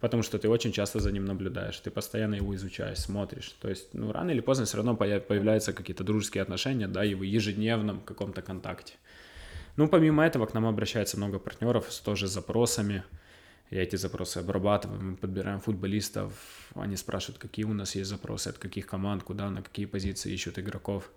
[0.01, 3.55] Потому что ты очень часто за ним наблюдаешь, ты постоянно его изучаешь, смотришь.
[3.61, 7.21] То есть, ну, рано или поздно все равно появляются какие-то дружеские отношения, да, и в
[7.21, 8.95] ежедневном каком-то контакте.
[9.77, 13.03] Ну, помимо этого, к нам обращается много партнеров с тоже запросами,
[13.75, 16.31] я эти запросы обрабатываю, мы подбираем футболистов,
[16.75, 20.57] они спрашивают, какие у нас есть запросы, от каких команд, куда, на какие позиции ищут
[20.57, 21.11] игроков.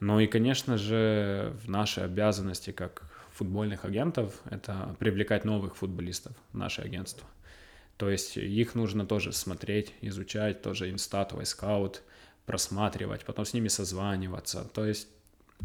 [0.00, 6.58] Ну и, конечно же, в нашей обязанности как футбольных агентов это привлекать новых футболистов в
[6.58, 7.28] наше агентство.
[7.98, 12.02] То есть их нужно тоже смотреть, изучать, тоже инстат, скаут,
[12.46, 14.68] просматривать, потом с ними созваниваться.
[14.74, 15.06] То есть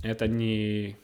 [0.04, 0.97] это не,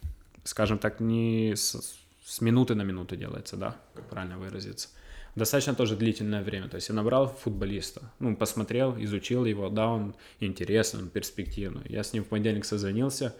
[0.43, 4.89] скажем так, не с, с минуты на минуту делается, да, как правильно выразиться
[5.35, 6.67] достаточно тоже длительное время.
[6.67, 11.83] То есть я набрал футболиста, ну, посмотрел, изучил его, да, он интересный, он перспективный.
[11.89, 13.35] Я с ним в понедельник созвонился,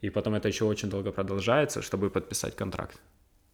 [0.00, 3.00] и потом это еще очень долго продолжается, чтобы подписать контракт.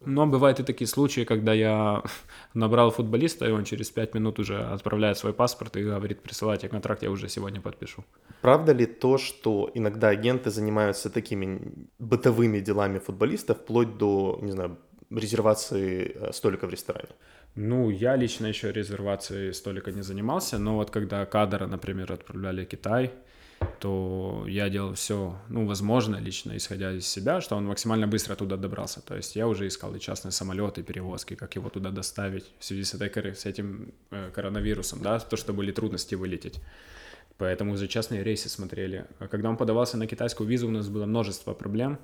[0.03, 2.03] Но бывают и такие случаи, когда я
[2.53, 7.03] набрал футболиста, и он через пять минут уже отправляет свой паспорт и говорит, присылайте контракт,
[7.03, 8.03] я уже сегодня подпишу.
[8.41, 14.77] Правда ли то, что иногда агенты занимаются такими бытовыми делами футболистов, вплоть до, не знаю,
[15.11, 17.09] резервации э, столика в ресторане?
[17.55, 22.69] Ну, я лично еще резервацией столика не занимался, но вот когда кадра, например, отправляли в
[22.69, 23.11] Китай,
[23.79, 28.55] то я делал все, ну, возможно, лично, исходя из себя, что он максимально быстро туда
[28.55, 29.01] добрался.
[29.01, 32.83] То есть я уже искал и частные самолеты, перевозки, как его туда доставить в связи
[32.83, 36.59] с, этой, с этим э, коронавирусом, да, то, что были трудности вылететь.
[37.37, 39.05] Поэтому уже частные рейсы смотрели.
[39.19, 41.99] А когда он подавался на китайскую визу, у нас было множество проблем,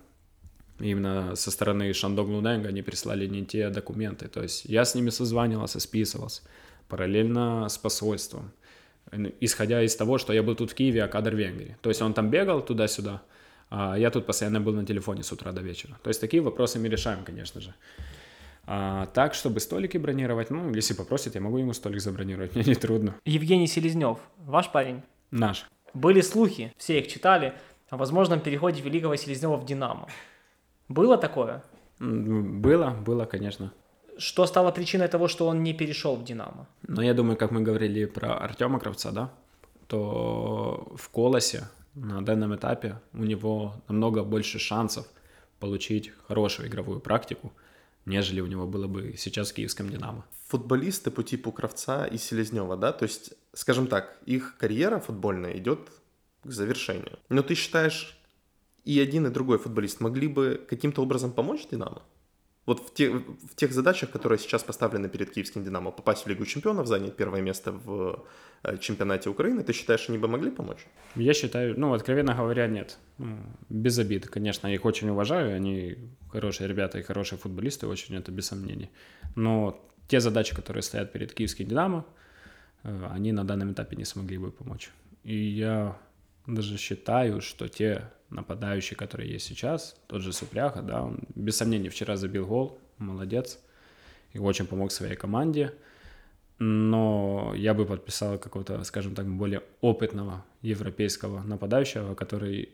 [0.80, 4.28] именно со стороны Шандок Луненга они прислали не те документы.
[4.28, 6.42] То есть я с ними созванивался, списывался,
[6.88, 8.52] параллельно с посольством,
[9.40, 11.78] исходя из того, что я был тут в Киеве, а кадр в Венгрии.
[11.82, 13.22] То есть он там бегал туда-сюда,
[13.70, 15.98] а я тут постоянно был на телефоне с утра до вечера.
[16.04, 17.74] То есть такие вопросы мы решаем, конечно же.
[18.70, 22.76] А, так, чтобы столики бронировать, ну, если попросит, я могу ему столик забронировать, мне не
[22.76, 23.16] трудно.
[23.26, 25.02] Евгений Селезнев, ваш парень?
[25.32, 25.66] Наш.
[25.94, 27.54] Были слухи, все их читали,
[27.90, 30.08] о возможном переходе Великого Селезнева в «Динамо».
[30.90, 31.64] Было такое?
[32.00, 33.74] Было, было, конечно.
[34.18, 36.68] Что стало причиной того, что он не перешел в «Динамо»?
[36.88, 39.32] Ну, я думаю, как мы говорили про Артема Кравца, да,
[39.88, 45.08] то в «Колосе» на данном этапе у него намного больше шансов
[45.60, 47.52] получить хорошую игровую практику,
[48.06, 50.26] нежели у него было бы сейчас в киевском «Динамо».
[50.48, 55.80] Футболисты по типу Кравца и Селезнева, да, то есть, скажем так, их карьера футбольная идет
[56.44, 57.20] к завершению.
[57.30, 58.18] Но ты считаешь,
[58.88, 62.02] и один, и другой футболист могли бы каким-то образом помочь «Динамо»?
[62.66, 66.46] Вот в, те, в тех задачах, которые сейчас поставлены перед киевским «Динамо», попасть в Лигу
[66.46, 68.26] чемпионов, занять первое место в
[68.64, 70.88] э, чемпионате Украины, ты считаешь, они бы могли помочь?
[71.16, 72.98] Я считаю, ну, откровенно говоря, нет.
[73.18, 73.38] Ну,
[73.70, 75.98] без обид, конечно, их очень уважаю, они
[76.32, 78.90] хорошие ребята и хорошие футболисты, очень это без сомнений.
[79.36, 82.06] Но те задачи, которые стоят перед киевским «Динамо»,
[82.84, 84.92] э, они на данном этапе не смогли бы помочь.
[85.24, 85.98] И я
[86.46, 91.90] даже считаю, что те нападающий, который есть сейчас, тот же Супряха, да, он без сомнения
[91.90, 93.60] вчера забил гол, молодец,
[94.34, 95.74] и очень помог своей команде,
[96.60, 102.70] но я бы подписал какого-то, скажем так, более опытного европейского нападающего, который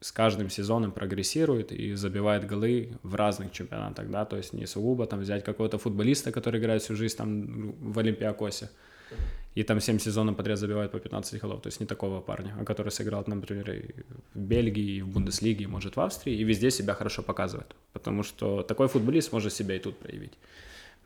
[0.00, 5.06] с каждым сезоном прогрессирует и забивает голы в разных чемпионатах, да, то есть не сугубо
[5.06, 8.70] там взять какого-то футболиста, который играет всю жизнь там в Олимпиакосе,
[9.54, 12.64] и там 7 сезонов подряд забивает по 15 голов, то есть не такого парня, а
[12.64, 13.82] который сыграл, например,
[14.34, 18.88] в Бельгии, в Бундеслиге, может, в Австрии, и везде себя хорошо показывает, потому что такой
[18.88, 20.32] футболист может себя и тут проявить.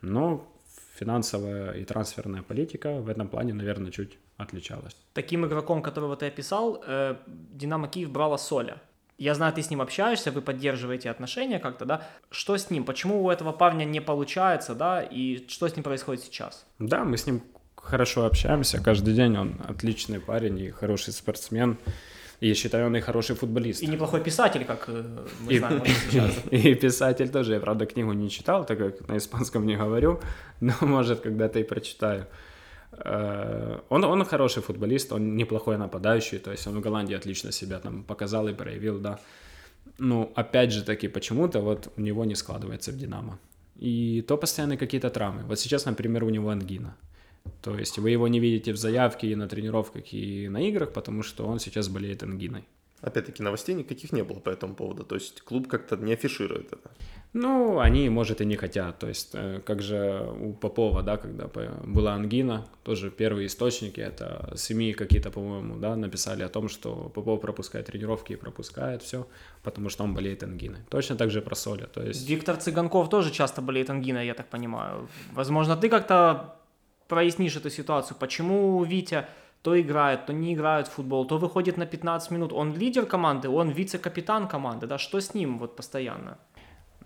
[0.01, 0.47] Но
[0.95, 4.95] финансовая и трансферная политика в этом плане, наверное, чуть отличалась.
[5.13, 8.81] Таким игроком, которого ты описал, э, Динамо Киев брала Соля.
[9.19, 12.07] Я знаю, ты с ним общаешься, вы поддерживаете отношения как-то, да?
[12.29, 12.83] Что с ним?
[12.83, 15.01] Почему у этого парня не получается, да?
[15.01, 16.65] И что с ним происходит сейчас?
[16.77, 17.41] Да, мы с ним
[17.81, 19.37] хорошо общаемся каждый день.
[19.37, 21.77] Он отличный парень и хороший спортсмен.
[22.39, 23.81] И я считаю, он и хороший футболист.
[23.81, 26.31] И неплохой писатель, как э, мы И, знаем сейчас.
[26.51, 27.53] и писатель тоже.
[27.53, 30.19] Я, правда, книгу не читал, так как на испанском не говорю,
[30.61, 32.27] но, может, когда-то и прочитаю.
[32.91, 37.79] Э, Он, он хороший футболист, он неплохой нападающий, то есть он в Голландии отлично себя
[37.79, 39.19] там показал и проявил, да.
[39.99, 43.39] Ну, опять же таки, почему-то вот у него не складывается в «Динамо».
[43.79, 45.43] И то постоянно какие-то травмы.
[45.47, 46.95] Вот сейчас, например, у него ангина.
[47.61, 51.23] То есть вы его не видите в заявке и на тренировках, и на играх, потому
[51.23, 52.63] что он сейчас болеет ангиной.
[53.01, 55.03] Опять-таки, новостей никаких не было по этому поводу.
[55.03, 56.89] То есть клуб как-то не афиширует это.
[57.33, 58.97] Ну, они, может, и не хотят.
[58.99, 61.47] То есть, э, как же у Попова, да, когда
[61.83, 67.41] была ангина, тоже первые источники, это СМИ какие-то, по-моему, да, написали о том, что Попов
[67.41, 69.27] пропускает тренировки и пропускает все,
[69.61, 70.79] потому что он болеет ангиной.
[70.89, 71.85] Точно так же про Соля.
[71.85, 75.07] То есть, Виктор Цыганков тоже часто болеет ангиной, я так понимаю.
[75.33, 76.55] Возможно, ты как-то
[77.07, 78.17] прояснишь эту ситуацию.
[78.19, 79.25] Почему Витя
[79.61, 82.53] то играет, то не играет в футбол, то выходит на 15 минут.
[82.53, 84.97] Он лидер команды, он вице-капитан команды, да?
[84.97, 86.37] Что с ним вот постоянно?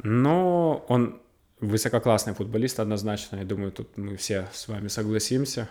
[0.03, 1.21] но он
[1.59, 3.37] высококлассный футболист однозначно.
[3.37, 5.69] Я думаю, тут мы все с вами согласимся.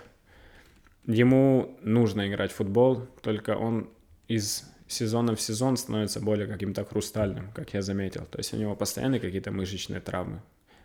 [1.07, 3.91] Ему нужно играть в футбол, только он
[4.29, 8.27] из сезона в сезон становится более каким-то хрустальным, как я заметил.
[8.27, 10.43] То есть у него постоянно какие-то мышечные травмы.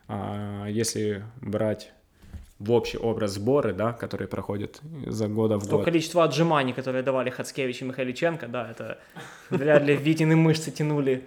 [0.08, 1.92] А если брать
[2.60, 5.86] в общий образ сборы, да, которые проходят за года в То год.
[5.86, 8.98] количество отжиманий, которые давали Хацкевич и Михайличенко, да, это
[9.50, 11.24] вряд ли Витины мышцы тянули.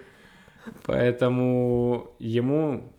[0.85, 2.93] Поэтому ему,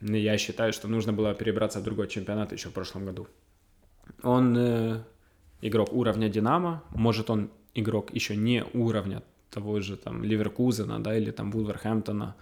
[0.00, 3.26] ну, я считаю, что нужно было перебраться в другой чемпионат еще в прошлом году.
[4.22, 5.02] Он э,
[5.60, 11.30] игрок уровня Динамо, может он игрок еще не уровня того же там Ливеркузена, да, или
[11.30, 12.34] там Вулверхэмптона,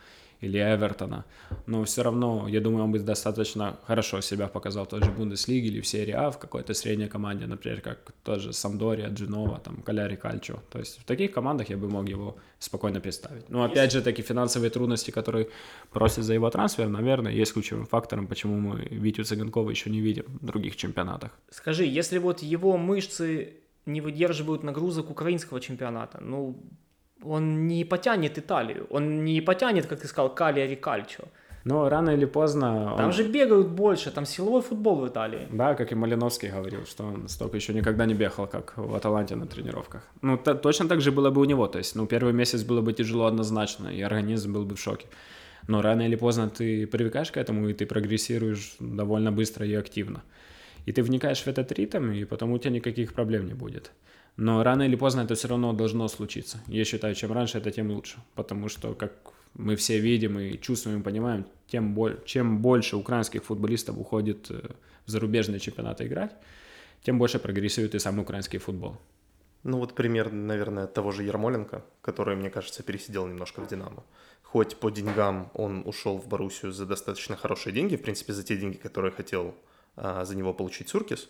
[0.44, 1.24] или Эвертона,
[1.66, 5.68] но все равно, я думаю, он бы достаточно хорошо себя показал в той же Бундеслиге
[5.68, 10.16] или в серии А, в какой-то средней команде, например, как тоже Самдория, Джинова, там, Каляри
[10.16, 10.62] Кальчо.
[10.70, 13.48] То есть в таких командах я бы мог его спокойно представить.
[13.48, 15.48] Но опять же, такие финансовые трудности, которые
[15.90, 20.24] просят за его трансфер, наверное, есть ключевым фактором, почему мы Витю Цыганкова еще не видим
[20.40, 21.30] в других чемпионатах.
[21.50, 23.54] Скажи, если вот его мышцы
[23.87, 26.57] не выдерживают нагрузок украинского чемпионата, ну,
[27.26, 31.24] он не потянет Италию, он не потянет, как ты сказал, Калиари Кальчо.
[31.64, 32.94] Но рано или поздно...
[32.96, 35.48] Там он- же бегают больше, там силовой футбол в Италии.
[35.50, 39.34] Да, как и Малиновский говорил, что он столько еще никогда не бегал, как в Аталанте
[39.37, 40.02] на тренировках.
[40.22, 41.66] Ну, та- точно так же было бы у него.
[41.66, 45.06] То есть, ну, первый месяц было бы тяжело однозначно, и организм был бы в шоке.
[45.68, 50.22] Но рано или поздно ты привыкаешь к этому, и ты прогрессируешь довольно быстро и активно.
[50.84, 53.90] И ты вникаешь в этот ритм, и потом у тебя никаких проблем не будет.
[54.37, 56.61] Но рано или поздно это все равно должно случиться.
[56.66, 58.18] Я считаю, чем раньше это, тем лучше.
[58.35, 59.12] Потому что, как
[59.55, 64.61] мы все видим и чувствуем, и понимаем, тем боль, чем больше украинских футболистов уходит э,
[65.07, 66.33] в зарубежные чемпионаты играть,
[67.03, 68.97] тем больше прогрессирует и сам украинский футбол.
[69.62, 74.05] Ну вот пример, наверное, того же Ермоленко, который, мне кажется, пересидел немножко в «Динамо».
[74.42, 78.57] Хоть по деньгам он ушел в Боруссию за достаточно хорошие деньги, в принципе, за те
[78.57, 79.55] деньги, которые хотел
[79.97, 81.29] а, за него получить Суркис,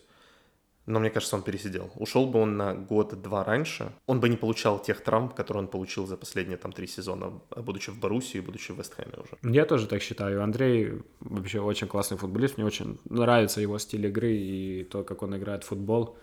[0.86, 1.90] но мне кажется, он пересидел.
[1.96, 6.06] Ушел бы он на год-два раньше, он бы не получал тех травм, которые он получил
[6.06, 9.54] за последние там три сезона, будучи в Боруссии и будучи в Вестхэме уже.
[9.54, 10.42] Я тоже так считаю.
[10.42, 12.58] Андрей вообще очень классный футболист.
[12.58, 16.18] Мне очень нравится его стиль игры и то, как он играет в футбол.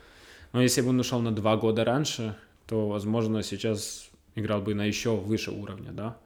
[0.54, 2.36] Но если бы он ушел на два года раньше,
[2.68, 6.18] то, возможно, сейчас играл бы на еще выше уровня, да.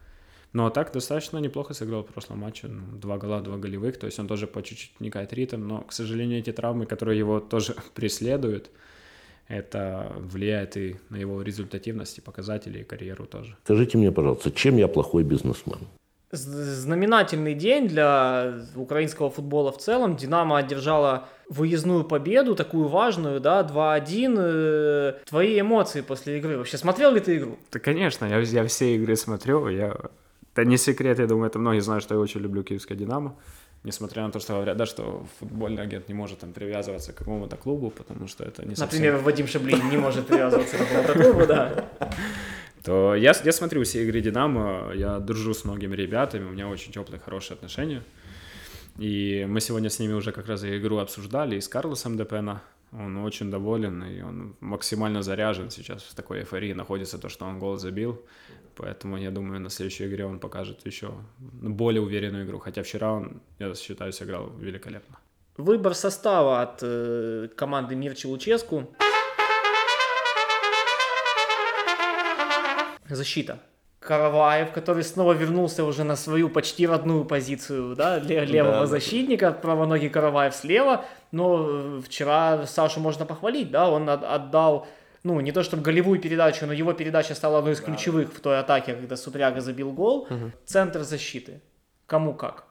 [0.55, 2.67] Но так достаточно неплохо сыграл в прошлом матче.
[2.67, 3.97] Ну, два гола, два голевых.
[3.97, 5.67] То есть он тоже по чуть-чуть вникает ритм.
[5.67, 8.69] Но, к сожалению, эти травмы, которые его тоже преследуют,
[9.49, 13.57] это влияет и на его результативность, и показатели, и карьеру тоже.
[13.65, 15.79] Скажите мне, пожалуйста, чем я плохой бизнесмен?
[16.31, 20.15] Знаменательный день для украинского футбола в целом.
[20.15, 24.35] Динамо одержала выездную победу, такую важную, да, 2-1.
[24.37, 26.57] Э, Твои эмоции после игры?
[26.57, 27.57] Вообще смотрел ли ты игру?
[27.73, 29.67] Да, конечно, я, я все игры смотрю.
[29.67, 29.97] Я...
[30.55, 33.35] Это не секрет, я думаю, это многие знают, что я очень люблю киевское «Динамо».
[33.83, 37.57] Несмотря на то, что говорят, да, что футбольный агент не может там привязываться к какому-то
[37.57, 38.99] клубу, потому что это не совсем...
[38.99, 41.85] Например, Вадим Шаблин не может привязываться к какому-то клубу, да.
[42.83, 46.93] то я, я смотрю все игры «Динамо», я дружу с многими ребятами, у меня очень
[46.93, 48.01] теплые, хорошие отношения.
[48.97, 52.61] И мы сегодня с ними уже как раз и игру обсуждали, и с Карлосом Депена.
[52.91, 57.59] Он очень доволен, и он максимально заряжен сейчас в такой эйфории находится, то, что он
[57.59, 58.21] гол забил.
[58.75, 62.59] Поэтому я думаю, на следующей игре он покажет еще более уверенную игру.
[62.59, 65.17] Хотя вчера он, я считаю, сыграл великолепно.
[65.57, 68.93] Выбор состава от э, команды Мирчи Луческу.
[73.09, 73.59] Защита.
[74.05, 78.85] Караваев, который снова вернулся уже на свою почти родную позицию, да, ле- левого да.
[78.85, 84.87] защитника, правоногий Караваев слева, но э, вчера Сашу можно похвалить, да, он от- отдал,
[85.23, 88.59] ну, не то чтобы голевую передачу, но его передача стала одной из ключевых в той
[88.59, 90.27] атаке, когда Супряга забил гол.
[90.65, 91.59] Центр защиты.
[92.05, 92.65] Кому как?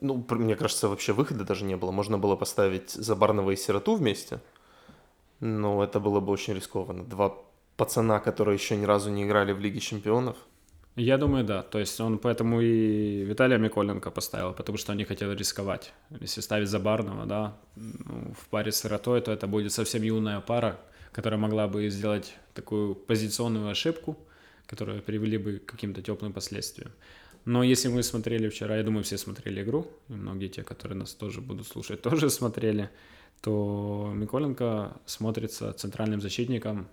[0.00, 1.90] Ну, мне кажется, вообще выхода даже не было.
[1.90, 4.38] Можно было поставить Забарного и Сироту вместе,
[5.40, 7.02] но это было бы очень рискованно.
[7.04, 7.34] Два
[7.78, 10.36] пацана, которые еще ни разу не играли в Лиге Чемпионов.
[10.96, 11.62] Я думаю, да.
[11.62, 15.92] То есть он поэтому и Виталия Миколенко поставил, потому что они хотели рисковать.
[16.20, 20.80] Если ставить Забарного, да, ну, в паре с Сиротой, то это будет совсем юная пара,
[21.12, 24.18] которая могла бы сделать такую позиционную ошибку,
[24.66, 26.90] которая привели бы к каким-то теплым последствиям.
[27.44, 31.14] Но если мы смотрели вчера, я думаю, все смотрели игру, и многие те, которые нас
[31.14, 32.90] тоже будут слушать, тоже смотрели,
[33.40, 36.88] то Миколенко смотрится центральным защитником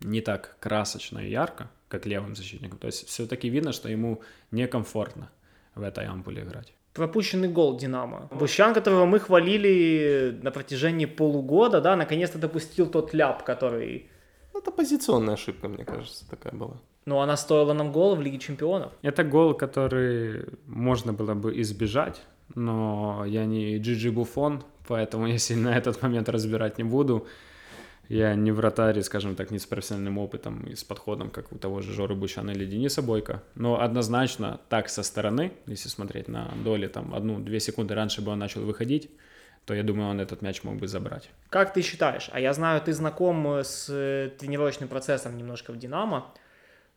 [0.00, 2.78] не так красочно и ярко, как левым защитником.
[2.78, 5.30] То есть все-таки видно, что ему некомфортно
[5.74, 6.72] в этой ампуле играть.
[6.94, 8.28] Пропущенный гол Динамо.
[8.32, 14.10] Бущан, которого мы хвалили на протяжении полугода, да, наконец-то допустил тот ляп, который...
[14.54, 16.80] Это позиционная ошибка, мне кажется, такая была.
[17.04, 18.92] Ну, она стоила нам гола в Лиге Чемпионов.
[19.02, 22.20] Это гол, который можно было бы избежать,
[22.54, 27.26] но я не Джиджи Буфон, поэтому я сильно этот момент разбирать не буду.
[28.08, 31.82] Я не вратарь, скажем так, не с профессиональным опытом и с подходом, как у того
[31.82, 33.42] же Жоры Бущана или Дениса Бойко.
[33.54, 38.38] Но однозначно так со стороны, если смотреть на доли, там, одну-две секунды раньше бы он
[38.38, 39.10] начал выходить,
[39.66, 41.28] то я думаю, он этот мяч мог бы забрать.
[41.50, 42.30] Как ты считаешь?
[42.32, 46.32] А я знаю, ты знаком с э, тренировочным процессом немножко в Динамо.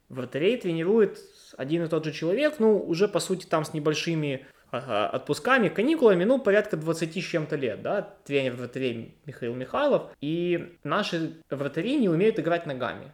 [0.07, 1.19] Вратарей тренирует
[1.57, 6.39] один и тот же человек, ну, уже, по сути, там с небольшими отпусками, каникулами, ну,
[6.39, 12.39] порядка 20 с чем-то лет, да, тренер вратарей Михаил Михайлов, и наши вратари не умеют
[12.39, 13.13] играть ногами.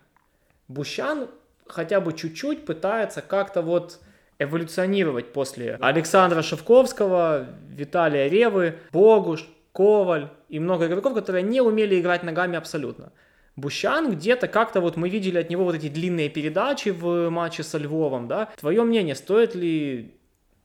[0.68, 1.30] Бущан
[1.66, 4.00] хотя бы чуть-чуть пытается как-то вот
[4.40, 12.24] эволюционировать после Александра Шевковского, Виталия Ревы, Богуш, Коваль и много игроков, которые не умели играть
[12.24, 13.12] ногами абсолютно.
[13.56, 17.80] Бущан где-то как-то вот мы видели от него вот эти длинные передачи в матче со
[17.80, 18.50] Львовом, да.
[18.58, 20.17] Твое мнение, стоит ли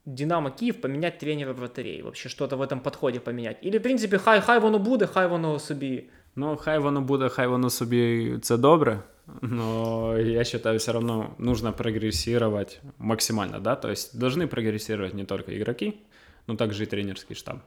[0.04, 2.02] Динамо Киев поменять тренера вратарей?
[2.02, 3.58] Вообще что-то в этом подходе поменять?
[3.62, 6.04] Или, в принципе, хай, хай воно буде, хай воно собі.
[6.36, 9.02] Ну, хай воно буде, хай воно собі це добре,
[9.42, 15.56] но я считаю, все равно нужно прогрессировать максимально, да, то есть должны прогрессировать не только
[15.56, 16.00] игроки,
[16.46, 17.58] но также и тренерский штаб.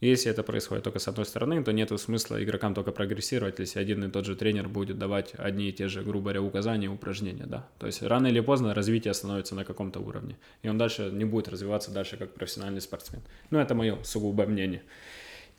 [0.00, 4.04] Если это происходит только с одной стороны, то нет смысла игрокам только прогрессировать, если один
[4.04, 7.66] и тот же тренер будет давать одни и те же, грубо говоря, указания, упражнения, да.
[7.78, 11.48] То есть рано или поздно развитие становится на каком-то уровне, и он дальше не будет
[11.48, 13.22] развиваться дальше как профессиональный спортсмен.
[13.50, 14.82] Ну, это мое сугубое мнение.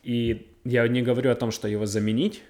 [0.04, 2.42] И я не говорю о том, что его заменить,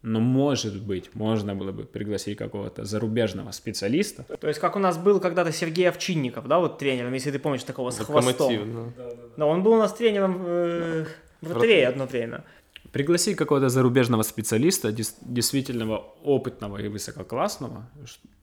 [0.00, 4.22] но, может быть, можно было бы пригласить какого-то зарубежного специалиста.
[4.22, 7.64] То есть, как у нас был когда-то Сергей Овчинников, да, вот тренером, если ты помнишь,
[7.64, 8.46] такого с хвостом.
[8.46, 9.10] Локомотив, да.
[9.36, 11.06] Да, он был у нас тренером э,
[11.40, 12.44] вратарей одно время.
[12.92, 17.90] Пригласить какого-то зарубежного специалиста, действительно опытного и высококлассного,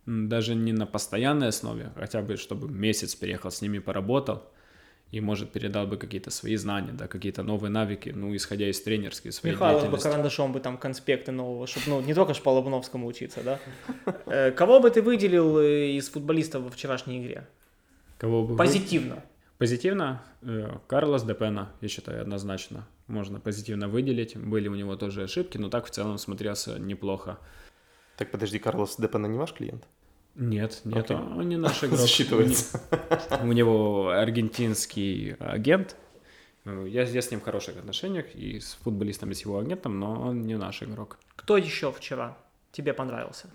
[0.06, 4.44] даже не на постоянной основе, хотя бы чтобы месяц переехал с ними, поработал,
[5.14, 9.32] и, может, передал бы какие-то свои знания, да, какие-то новые навыки, ну, исходя из тренерской
[9.32, 13.06] своей Михайлов бы карандашом бы там конспекты нового, чтобы, ну, не только ж по Лобановскому
[13.06, 13.60] учиться, да.
[14.26, 17.48] Э, Кого бы ты выделил э, из футболистов во вчерашней игре?
[18.18, 19.24] Кого бы Позитивно.
[19.64, 24.36] Позитивно, э, Карлос Депена, я считаю, однозначно можно позитивно выделить.
[24.36, 27.39] Были у него тоже ошибки, но так в целом смотрелся неплохо.
[28.18, 29.88] Так, подожди, Карлос Депена не ваш клиент?
[30.36, 31.16] Нет, нет, Окей.
[31.16, 31.97] он не наш игрок.
[31.97, 32.82] Засчитывается.
[33.41, 35.95] У него аргентинский агент.
[36.66, 40.24] Я, я с ним в хороших отношениях и с футболистом, и с его агентом, но
[40.24, 41.18] он не наш игрок.
[41.38, 42.38] Кто еще вчера
[42.74, 43.49] тебе понравился?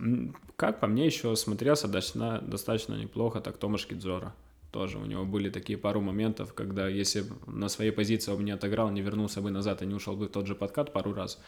[0.56, 4.32] Как по мне, еще смотрелся достаточно, достаточно неплохо, так Томаш Кидзора.
[4.70, 8.90] Тоже у него были такие пару моментов, когда если на своей позиции он не отыграл,
[8.90, 11.40] не вернулся бы назад и не ушел бы в тот же подкат пару раз,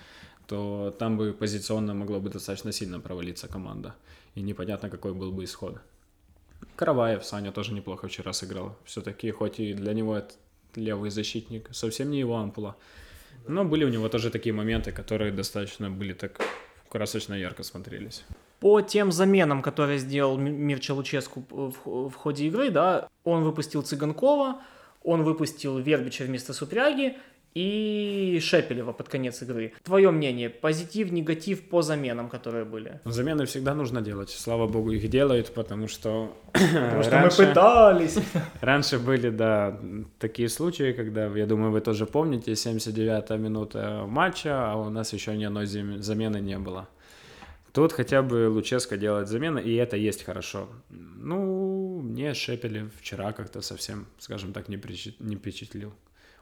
[0.46, 3.94] то там бы позиционно могло бы достаточно сильно провалиться команда.
[4.34, 5.80] И непонятно, какой был бы исход.
[6.76, 8.76] Караваев, Саня тоже неплохо вчера сыграл.
[8.84, 10.34] Все-таки, хоть и для него это
[10.74, 12.76] левый защитник, совсем не его ампула.
[13.46, 16.40] Но были у него тоже такие моменты, которые достаточно были так
[16.88, 18.24] красочно ярко смотрелись.
[18.60, 24.60] По тем заменам, которые сделал Мирча Луческу в, в ходе игры, да, он выпустил Цыганкова,
[25.02, 27.16] он выпустил Вербича вместо Супряги
[27.54, 29.72] и Шепелева под конец игры.
[29.82, 33.00] Твое мнение, позитив, негатив по заменам, которые были?
[33.04, 34.30] Замены всегда нужно делать.
[34.30, 38.18] Слава богу, их делают, потому что, Потому что раньше, мы пытались.
[38.60, 39.80] раньше были, да,
[40.18, 45.36] такие случаи, когда, я думаю, вы тоже помните, 79-я минута матча, а у нас еще
[45.36, 46.88] ни одной зам- замены не было.
[47.72, 50.68] Тут хотя бы Луческо делает замены, и это есть хорошо.
[50.90, 55.92] Ну, мне Шепелев вчера как-то совсем, скажем так, не, причи- не впечатлил.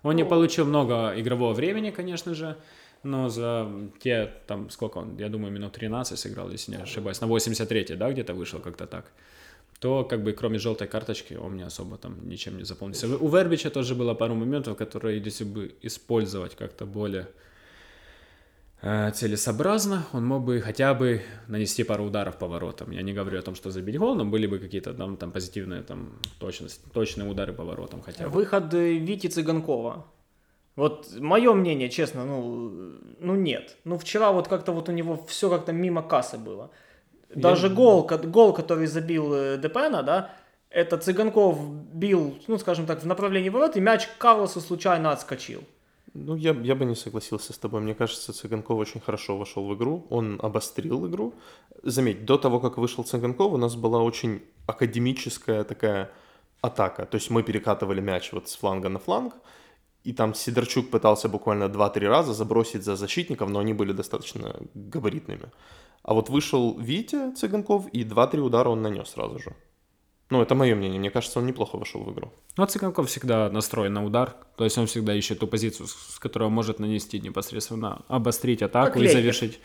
[0.02, 2.56] Он не получил много игрового времени, конечно же,
[3.02, 3.68] но за
[4.00, 8.10] те, там, сколько он, я думаю, минут 13 сыграл, если не ошибаюсь, на 83-й, да,
[8.10, 9.12] где-то вышел как-то так,
[9.80, 13.06] то, как бы, кроме желтой карточки, он мне особо там ничем не запомнился.
[13.06, 17.28] У Вербича тоже было пару моментов, которые, если бы использовать как-то более
[18.82, 22.92] целесообразно, он мог бы хотя бы нанести пару ударов по воротам.
[22.92, 25.82] Я не говорю о том, что забить гол, но были бы какие-то там, там позитивные,
[25.82, 28.30] там, точность, точные удары по воротам хотя бы.
[28.30, 30.04] Выход э, Вити Цыганкова.
[30.76, 32.70] Вот мое мнение, честно, ну,
[33.18, 33.76] ну нет.
[33.84, 36.70] Ну вчера вот как-то вот у него все как-то мимо кассы было.
[37.34, 40.30] Даже гол, ко- гол, который забил э, Депена, да,
[40.70, 41.58] это Цыганков
[41.92, 45.64] бил, ну скажем так, в направлении ворот, и мяч Карлосу случайно отскочил.
[46.14, 47.80] Ну, я, я бы не согласился с тобой.
[47.80, 50.06] Мне кажется, Цыганков очень хорошо вошел в игру.
[50.10, 51.34] Он обострил игру.
[51.82, 56.10] Заметь, до того, как вышел Цыганков, у нас была очень академическая такая
[56.60, 57.06] атака.
[57.06, 59.34] То есть мы перекатывали мяч вот с фланга на фланг,
[60.04, 65.50] и там Сидорчук пытался буквально 2-3 раза забросить за защитников, но они были достаточно габаритными.
[66.02, 69.54] А вот вышел Витя Цыганков, и 2-3 удара он нанес сразу же.
[70.30, 70.98] Ну, это мое мнение.
[71.00, 72.32] Мне кажется, он неплохо вошел в игру.
[72.56, 76.44] Ну, Цыганков всегда настроен на удар, то есть он всегда ищет ту позицию, с которой
[76.44, 79.60] он может нанести непосредственно, обострить атаку и завершить.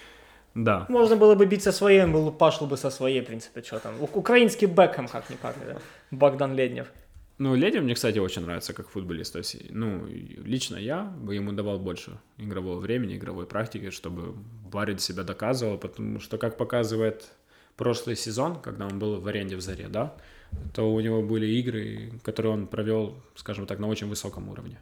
[0.56, 0.86] Да.
[0.88, 3.80] Можно было бы бить со своей, он был, пошел бы со своей, в принципе, что
[3.80, 3.96] там.
[4.00, 5.78] Украинский Бекхэм как-никак, да.
[6.12, 6.88] Богдан Леднев.
[7.40, 9.34] Ну, Ледев мне, кстати, очень нравится как футболист.
[9.34, 14.36] То есть, ну, лично я бы ему давал больше игрового времени, игровой практики, чтобы
[14.72, 17.28] Барин себя доказывал, потому что, как показывает
[17.76, 20.16] прошлый сезон, когда он был в аренде в Заре, да,
[20.74, 24.80] то у него были игры, которые он провел, скажем так, на очень высоком уровне.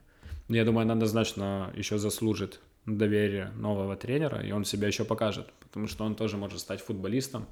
[0.48, 5.88] Я думаю, он однозначно еще заслужит доверие нового тренера, и он себя еще покажет, потому
[5.88, 7.48] что он тоже может стать футболистом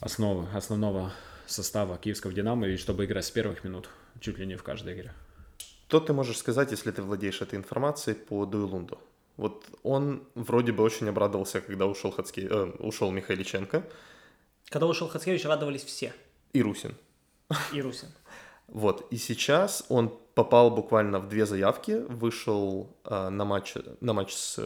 [0.00, 1.12] основы, основного
[1.46, 3.88] состава киевского «Динамо», и чтобы играть с первых минут
[4.20, 5.12] чуть ли не в каждой игре.
[5.88, 8.98] Что ты можешь сказать, если ты владеешь этой информацией по Дуэлунду?
[9.36, 12.46] Вот он вроде бы очень обрадовался, когда ушел, Хацке...
[12.48, 13.82] э, ушел Михайличенко
[14.68, 16.12] Когда ушел Хацкевич, радовались все.
[16.52, 16.94] И Русин.
[17.72, 18.08] И Русин.
[18.68, 24.32] Вот, и сейчас он попал буквально в две заявки, вышел э, на матч, на матч
[24.32, 24.58] с...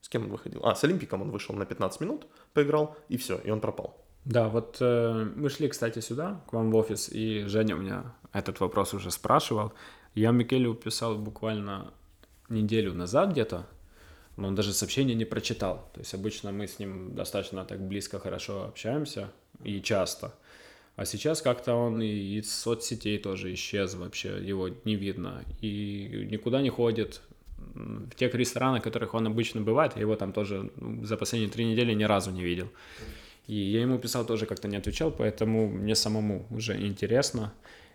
[0.00, 0.64] С кем он выходил?
[0.64, 3.96] А, с Олимпиком он вышел на 15 минут, поиграл, и все, и он пропал.
[4.24, 8.14] Да, вот э, мы шли, кстати, сюда, к вам в офис, и Женя у меня
[8.32, 9.72] этот вопрос уже спрашивал.
[10.14, 11.92] Я Микелю писал буквально
[12.48, 13.66] неделю назад где-то,
[14.36, 15.90] но он даже сообщение не прочитал.
[15.92, 19.30] То есть обычно мы с ним достаточно так близко, хорошо общаемся
[19.62, 20.34] и часто.
[20.96, 25.44] А сейчас как-то он и из соцсетей тоже исчез вообще, его не видно.
[25.60, 27.22] И никуда не ходит.
[27.74, 31.50] В тех ресторанах, в которых он обычно бывает, я его там тоже ну, за последние
[31.50, 32.68] три недели ни разу не видел.
[33.46, 37.52] И я ему писал, тоже как-то не отвечал, поэтому мне самому уже интересно.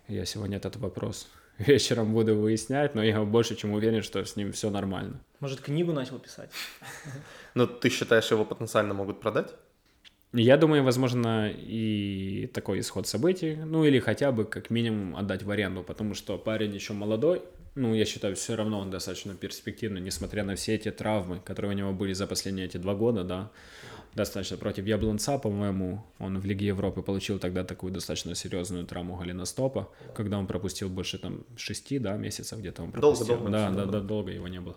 [0.08, 1.28] Я сегодня этот вопрос
[1.58, 5.20] вечером буду выяснять, но я больше чем уверен, что с ним все нормально.
[5.40, 6.50] Может, книгу начал писать?
[7.54, 9.54] Но ты считаешь, его потенциально могут продать?
[10.32, 15.50] Я думаю, возможно, и такой исход событий, ну или хотя бы как минимум отдать в
[15.50, 17.42] аренду, потому что парень еще молодой,
[17.74, 21.74] ну я считаю, все равно он достаточно перспективный, несмотря на все эти травмы, которые у
[21.74, 23.50] него были за последние эти два года, да,
[24.14, 29.90] достаточно против Яблонца, по-моему, он в Лиге Европы получил тогда такую достаточно серьезную травму голеностопа,
[30.14, 33.36] когда он пропустил больше там шести, да, месяцев где-то он Долго, пропустил.
[33.36, 34.00] долго, да, очень да, долго.
[34.00, 34.76] да, долго его не было.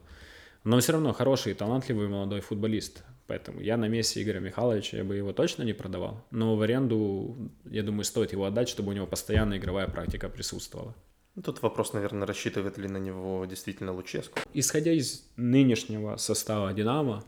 [0.63, 3.03] Но все равно хороший, талантливый молодой футболист.
[3.27, 6.25] Поэтому я на месте Игоря Михайловича я бы его точно не продавал.
[6.31, 10.95] Но в аренду, я думаю, стоит его отдать, чтобы у него постоянная игровая практика присутствовала.
[11.35, 14.39] Ну, Тут вопрос, наверное, рассчитывает ли на него действительно Луческу.
[14.53, 17.23] Исходя из нынешнего состава «Динамо»,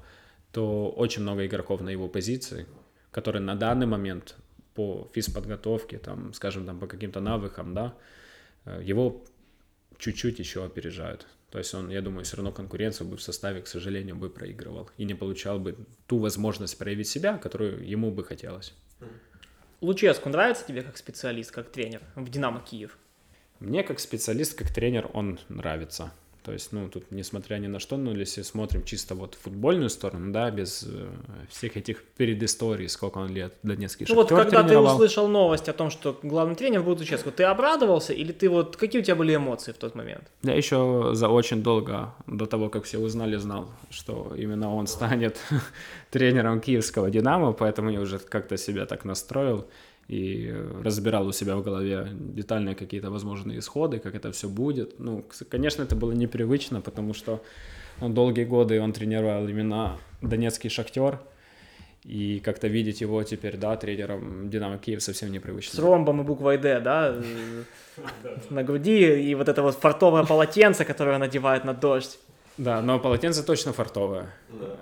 [0.51, 2.65] то очень много игроков на его позиции,
[3.11, 4.35] которые на данный момент
[4.73, 7.93] по физподготовке, там, скажем, там, по каким-то навыкам, да,
[8.65, 9.23] э, его
[9.97, 11.27] чуть-чуть еще опережают.
[11.51, 14.89] То есть он, я думаю, все равно конкуренцию бы в составе, к сожалению, бы проигрывал
[14.97, 15.75] и не получал бы
[16.07, 18.73] ту возможность проявить себя, которую ему бы хотелось.
[19.81, 22.97] Луческу нравится тебе как специалист, как тренер в «Динамо Киев»?
[23.59, 26.13] Мне как специалист, как тренер он нравится.
[26.43, 30.31] То есть, ну, тут, несмотря ни на что, ну, если смотрим чисто вот футбольную сторону,
[30.31, 31.07] да, без э,
[31.49, 35.91] всех этих передисторий, сколько он лет Донецкий Ну вот когда ты услышал новость о том,
[35.91, 39.71] что главный тренер будет Луческу, ты обрадовался или ты вот, какие у тебя были эмоции
[39.71, 40.23] в тот момент?
[40.41, 45.37] Я еще за очень долго, до того, как все узнали, знал, что именно он станет
[46.09, 49.67] тренером киевского «Динамо», поэтому я уже как-то себя так настроил
[50.07, 54.99] и разбирал у себя в голове детальные какие-то возможные исходы, как это все будет.
[54.99, 57.41] Ну, конечно, это было непривычно, потому что
[57.99, 61.19] ну, долгие годы он тренировал именно Донецкий «Шахтер»,
[62.03, 65.81] и как-то видеть его теперь, да, тренером «Динамо Киев» совсем С непривычно.
[65.83, 67.63] ромбом и буквой «Д», да, э,
[68.49, 72.17] на груди, и вот это вот фартовое полотенце, которое он надевает на дождь.
[72.57, 74.33] Да, но полотенце точно фартовое.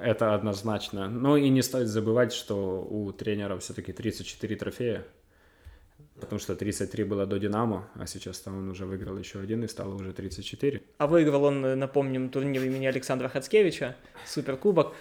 [0.01, 1.07] Это однозначно.
[1.07, 5.05] Ну и не стоит забывать, что у тренера все-таки 34 трофея.
[6.19, 9.67] Потому что 33 было до Динамо, а сейчас там он уже выиграл еще один и
[9.67, 10.81] стало уже 34.
[10.97, 13.95] А выиграл он, э, напомним, турнир имени Александра Хацкевича,
[14.25, 14.93] суперкубок.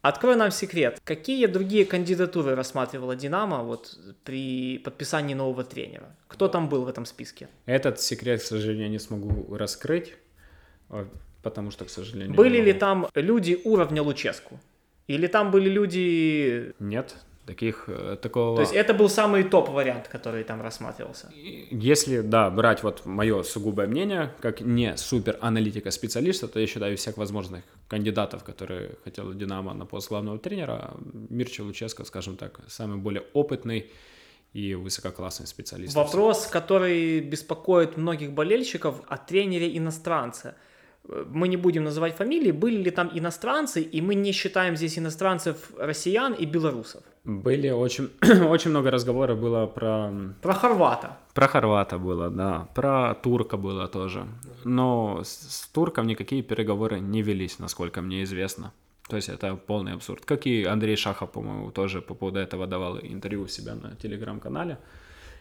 [0.00, 0.98] Открой нам секрет.
[1.04, 6.16] Какие другие кандидатуры рассматривала «Динамо» вот при подписании нового тренера?
[6.26, 7.48] Кто там был в этом списке?
[7.66, 10.16] Этот секрет, к сожалению, не смогу раскрыть,
[11.42, 12.34] потому что, к сожалению...
[12.34, 14.58] Были ли там люди уровня Луческу?
[15.08, 16.72] Или там были люди...
[16.78, 17.16] Нет,
[17.46, 18.56] таких, э, такого...
[18.56, 21.30] То есть это был самый топ-вариант, который там рассматривался?
[21.70, 27.16] Если, да, брать вот мое сугубое мнение, как не супер аналитика-специалиста, то я считаю всех
[27.16, 30.94] возможных кандидатов, которые хотел Динамо на пост главного тренера,
[31.30, 33.90] Мирча Луческо, скажем так, самый более опытный
[34.52, 35.94] и высококлассный специалист.
[35.94, 40.54] Вопрос, который беспокоит многих болельщиков о тренере иностранца.
[41.08, 45.56] Мы не будем называть фамилии, были ли там иностранцы, и мы не считаем здесь иностранцев
[45.78, 47.02] россиян и белорусов.
[47.24, 48.10] Были очень,
[48.48, 51.16] очень много разговоров было про Про хорвата.
[51.34, 52.68] Про хорвата было, да.
[52.74, 54.26] Про турка было тоже.
[54.64, 58.72] Но с, с турком никакие переговоры не велись, насколько мне известно.
[59.08, 60.24] То есть это полный абсурд.
[60.24, 64.78] Как и Андрей Шахов, по-моему, тоже по поводу этого давал интервью у себя на телеграм-канале.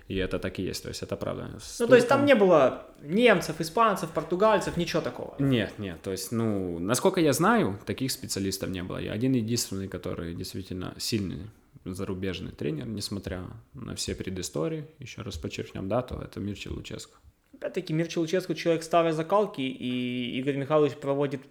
[0.08, 1.50] И это так и есть, то есть это правда.
[1.80, 5.36] Ну, то есть там не было немцев, испанцев, португальцев, ничего такого.
[5.40, 8.98] Нет, нет, то есть, ну, насколько я знаю, таких специалистов не было.
[8.98, 11.50] Я один единственный, который действительно сильный
[11.86, 13.44] зарубежный тренер, несмотря
[13.74, 17.18] на все предыстории, еще раз подчеркнем, да, то это Мирчи Луческо.
[17.62, 21.42] Опять-таки, Мир Челуческу человек старой закалки, и Игорь Михайлович проводит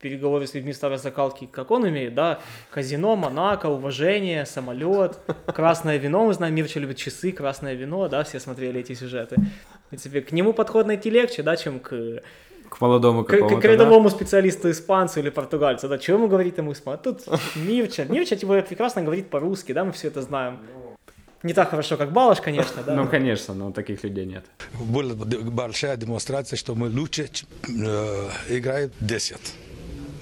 [0.00, 2.40] переговоры с людьми старой закалки, как он умеет, да,
[2.70, 8.40] казино, Монако, уважение, самолет, красное вино, мы знаем, Мирча любит часы, красное вино, да, все
[8.40, 9.36] смотрели эти сюжеты.
[9.86, 11.90] В принципе, к нему подход найти легче, да, чем к,
[12.70, 16.72] К молодому к, к- к рядовому специалисту испанцу или португальцу, да, чего ему говорит ему
[16.72, 17.00] испанец?
[17.02, 17.20] Тут
[17.56, 20.58] Мирча, Мирча типа прекрасно говорит по-русски, да, мы все это знаем.
[21.42, 22.94] Не так хорошо, как Балаш, конечно, да.
[22.94, 24.44] Ну, конечно, но таких людей нет.
[24.78, 27.30] Была большая демонстрация, что мы лучше
[27.66, 29.36] э, играем 10.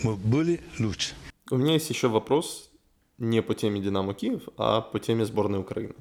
[0.05, 1.15] Мы были лучше.
[1.51, 2.71] У меня есть еще вопрос
[3.19, 5.95] не по теме Динамо Киев, а по теме сборной Украины.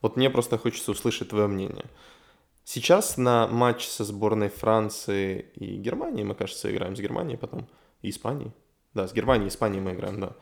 [0.00, 1.84] Вот мне просто хочется услышать твое мнение.
[2.64, 7.68] Сейчас на матч со сборной Франции и Германии, мы, кажется, играем с Германией потом,
[8.00, 8.52] и Испанией.
[8.94, 10.32] Да, с Германией и Испанией мы играем, да.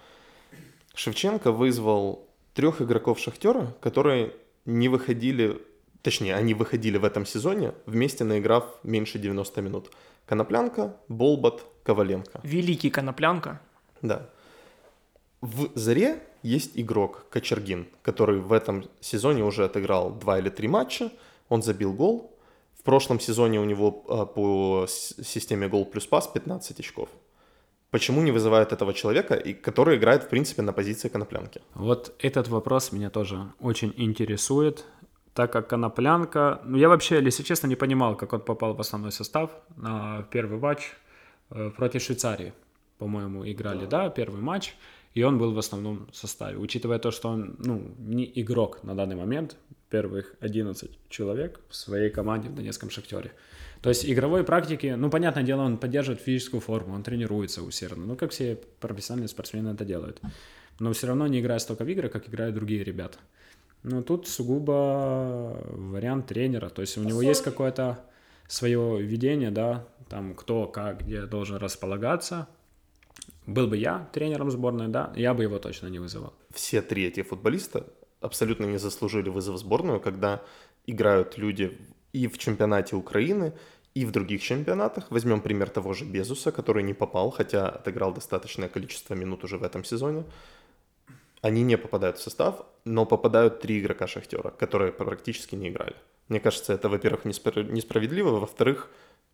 [0.95, 4.35] Шевченко вызвал трех игроков Шахтера, которые
[4.67, 5.61] не выходили,
[6.03, 9.91] точнее, они выходили в этом сезоне, вместе наиграв меньше 90 минут.
[10.27, 12.41] Коноплянка, Болбат, Коваленко.
[12.43, 13.61] Великий Коноплянка.
[14.03, 14.29] Да.
[15.41, 21.11] В «Заре» есть игрок Кочергин, который в этом сезоне уже отыграл два или три матча,
[21.49, 22.37] он забил гол.
[22.79, 27.09] В прошлом сезоне у него а, по системе гол плюс пас 15 очков.
[27.91, 31.61] Почему не вызывают этого человека, и который играет, в принципе, на позиции коноплянки?
[31.75, 34.85] Вот этот вопрос меня тоже очень интересует,
[35.35, 36.61] так как Коноплянка...
[36.65, 40.59] Ну, я вообще, если честно, не понимал, как он попал в основной состав на первый
[40.59, 40.93] матч
[41.77, 42.53] против Швейцарии.
[42.99, 44.75] По-моему, играли, да, первый матч,
[45.15, 46.59] и он был в основном составе.
[46.59, 49.57] Учитывая то, что он, ну, не игрок на данный момент,
[49.89, 53.33] первых 11 человек в своей команде в Донецком Шахтере.
[53.83, 58.17] То есть игровой практики, ну, понятное дело, он поддерживает физическую форму, он тренируется усердно, ну,
[58.17, 60.21] как все профессиональные спортсмены это делают.
[60.79, 63.19] Но все равно не играет столько в игры, как играют другие ребята.
[63.83, 68.05] Ну, тут сугубо вариант тренера, то есть у него есть какое-то
[68.47, 72.49] свое видение, да, там кто, как, где должен располагаться.
[73.47, 76.35] Был бы я тренером сборной, да, я бы его точно не вызывал.
[76.53, 77.87] Все три эти футболиста
[78.21, 80.43] абсолютно не заслужили вызов в сборную, когда
[80.87, 81.79] играют люди
[82.13, 83.53] и в чемпионате Украины,
[83.95, 85.11] и в других чемпионатах.
[85.11, 89.63] Возьмем пример того же Безуса, который не попал, хотя отыграл достаточное количество минут уже в
[89.63, 90.25] этом сезоне.
[91.41, 95.95] Они не попадают в состав, но попадают три игрока Шахтера, которые практически не играли.
[96.29, 98.91] Мне кажется, это, во-первых, несправедливо, во-вторых,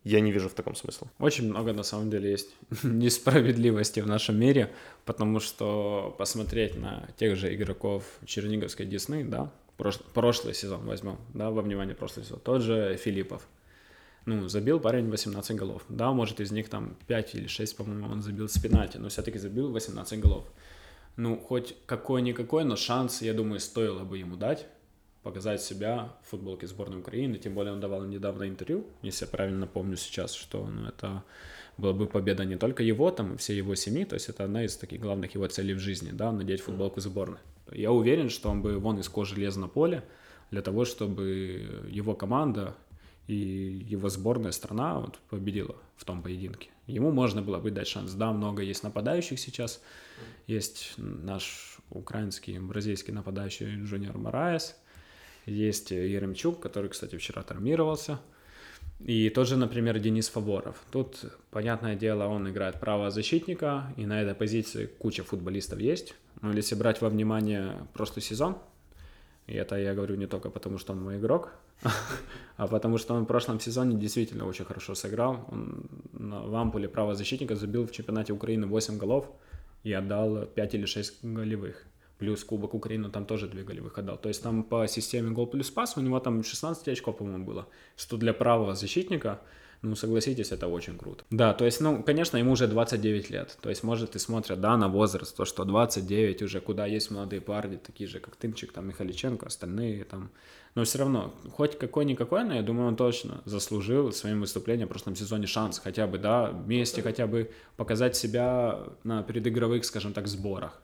[0.07, 1.07] я не вижу в таком смысла.
[1.19, 2.49] Очень много, на самом деле, есть
[2.83, 4.71] несправедливости в нашем мире,
[5.05, 9.51] потому что посмотреть на тех же игроков Черниговской Десны, да,
[10.13, 13.47] прошлый сезон возьмем, да, во внимание прошлый сезон, тот же Филиппов,
[14.25, 15.83] ну, забил парень 18 голов.
[15.87, 19.39] Да, может, из них там 5 или 6, по-моему, он забил с пенальти, но все-таки
[19.39, 20.45] забил 18 голов.
[21.15, 24.67] Ну, хоть какой-никакой, но шанс, я думаю, стоило бы ему дать,
[25.27, 27.37] показать себя в футболке сборной Украины.
[27.37, 31.21] Тем более он давал недавно интервью, если я правильно помню сейчас, что ну, это
[31.77, 34.63] была бы победа не только его, там, и всей его семьи, то есть это одна
[34.63, 37.39] из таких главных его целей в жизни, да, надеть футболку сборной.
[37.73, 40.01] Я уверен, что он бы вон из кожи лез на поле
[40.49, 42.73] для того, чтобы его команда
[43.27, 46.69] и его сборная страна вот победила в том поединке.
[46.85, 48.13] Ему можно было бы дать шанс.
[48.13, 49.81] Да, много есть нападающих сейчас.
[50.47, 54.77] Есть наш украинский, бразильский нападающий Джуниор Мараес.
[55.47, 58.19] Есть Еремчук, который, кстати, вчера травмировался.
[58.99, 60.75] И тот же, например, Денис Фаворов.
[60.91, 66.15] Тут, понятное дело, он играет правозащитника, и на этой позиции куча футболистов есть.
[66.41, 68.57] Но если брать во внимание прошлый сезон,
[69.45, 71.53] и это я говорю не только потому, что он мой игрок,
[72.57, 75.47] а потому что он в прошлом сезоне действительно очень хорошо сыграл.
[75.49, 79.31] Он в ампуле правозащитника забил в чемпионате Украины 8 голов
[79.83, 81.85] и отдал 5 или 6 голевых.
[82.17, 83.93] Плюс Кубок Украины там тоже 2 голевых.
[83.93, 87.67] То есть там по системе гол плюс пас у него там 16 очков, по-моему, было.
[87.95, 89.39] Что для правого защитника
[89.83, 91.23] ну, согласитесь, это очень круто.
[91.29, 93.57] Да, то есть, ну, конечно, ему уже 29 лет.
[93.61, 97.41] То есть, может, и смотрят, да, на возраст, то, что 29 уже, куда есть молодые
[97.41, 100.31] парни, такие же, как Тымчик, там, Михаличенко, остальные, там.
[100.73, 105.15] Но все равно, хоть какой-никакой, но я думаю, он точно заслужил своим выступлением в прошлом
[105.15, 110.81] сезоне шанс хотя бы, да, вместе хотя бы показать себя на предыгровых, скажем так, сборах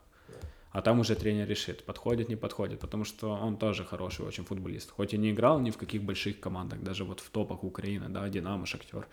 [0.73, 4.91] а там уже тренер решит, подходит, не подходит, потому что он тоже хороший очень футболист.
[4.91, 8.27] Хоть и не играл ни в каких больших командах, даже вот в топах Украины, да,
[8.27, 9.07] Динамо, Шахтер,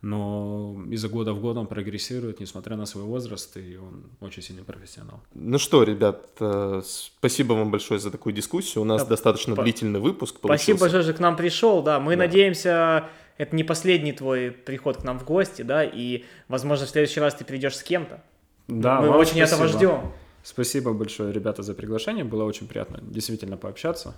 [0.00, 4.64] но из-за года в год он прогрессирует, несмотря на свой возраст, и он очень сильный
[4.64, 5.20] профессионал.
[5.34, 8.82] Ну что, ребят, э, спасибо вам большое за такую дискуссию.
[8.82, 9.62] У нас да, достаточно по...
[9.62, 10.64] длительный выпуск получился.
[10.64, 12.00] Спасибо большое, что к нам пришел, да.
[12.00, 12.24] Мы да.
[12.24, 17.20] надеемся, это не последний твой приход к нам в гости, да, и, возможно, в следующий
[17.20, 18.22] раз ты придешь с кем-то.
[18.68, 19.46] Да, мы очень спасибо.
[19.46, 20.12] этого ждем.
[20.44, 22.22] Спасибо большое, ребята, за приглашение.
[22.22, 24.14] Было очень приятно действительно пообщаться.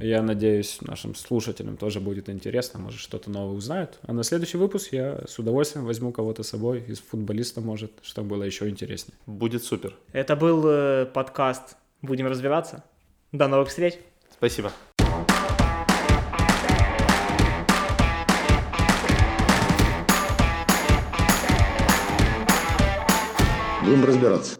[0.00, 4.00] Я надеюсь, нашим слушателям тоже будет интересно, может, что-то новое узнают.
[4.02, 8.30] А на следующий выпуск я с удовольствием возьму кого-то с собой, из футболиста, может, чтобы
[8.30, 9.16] было еще интереснее.
[9.26, 9.94] Будет супер.
[10.12, 12.82] Это был э, подкаст «Будем разбираться».
[13.30, 13.94] До новых встреч.
[14.32, 14.72] Спасибо.
[23.84, 24.58] Будем разбираться.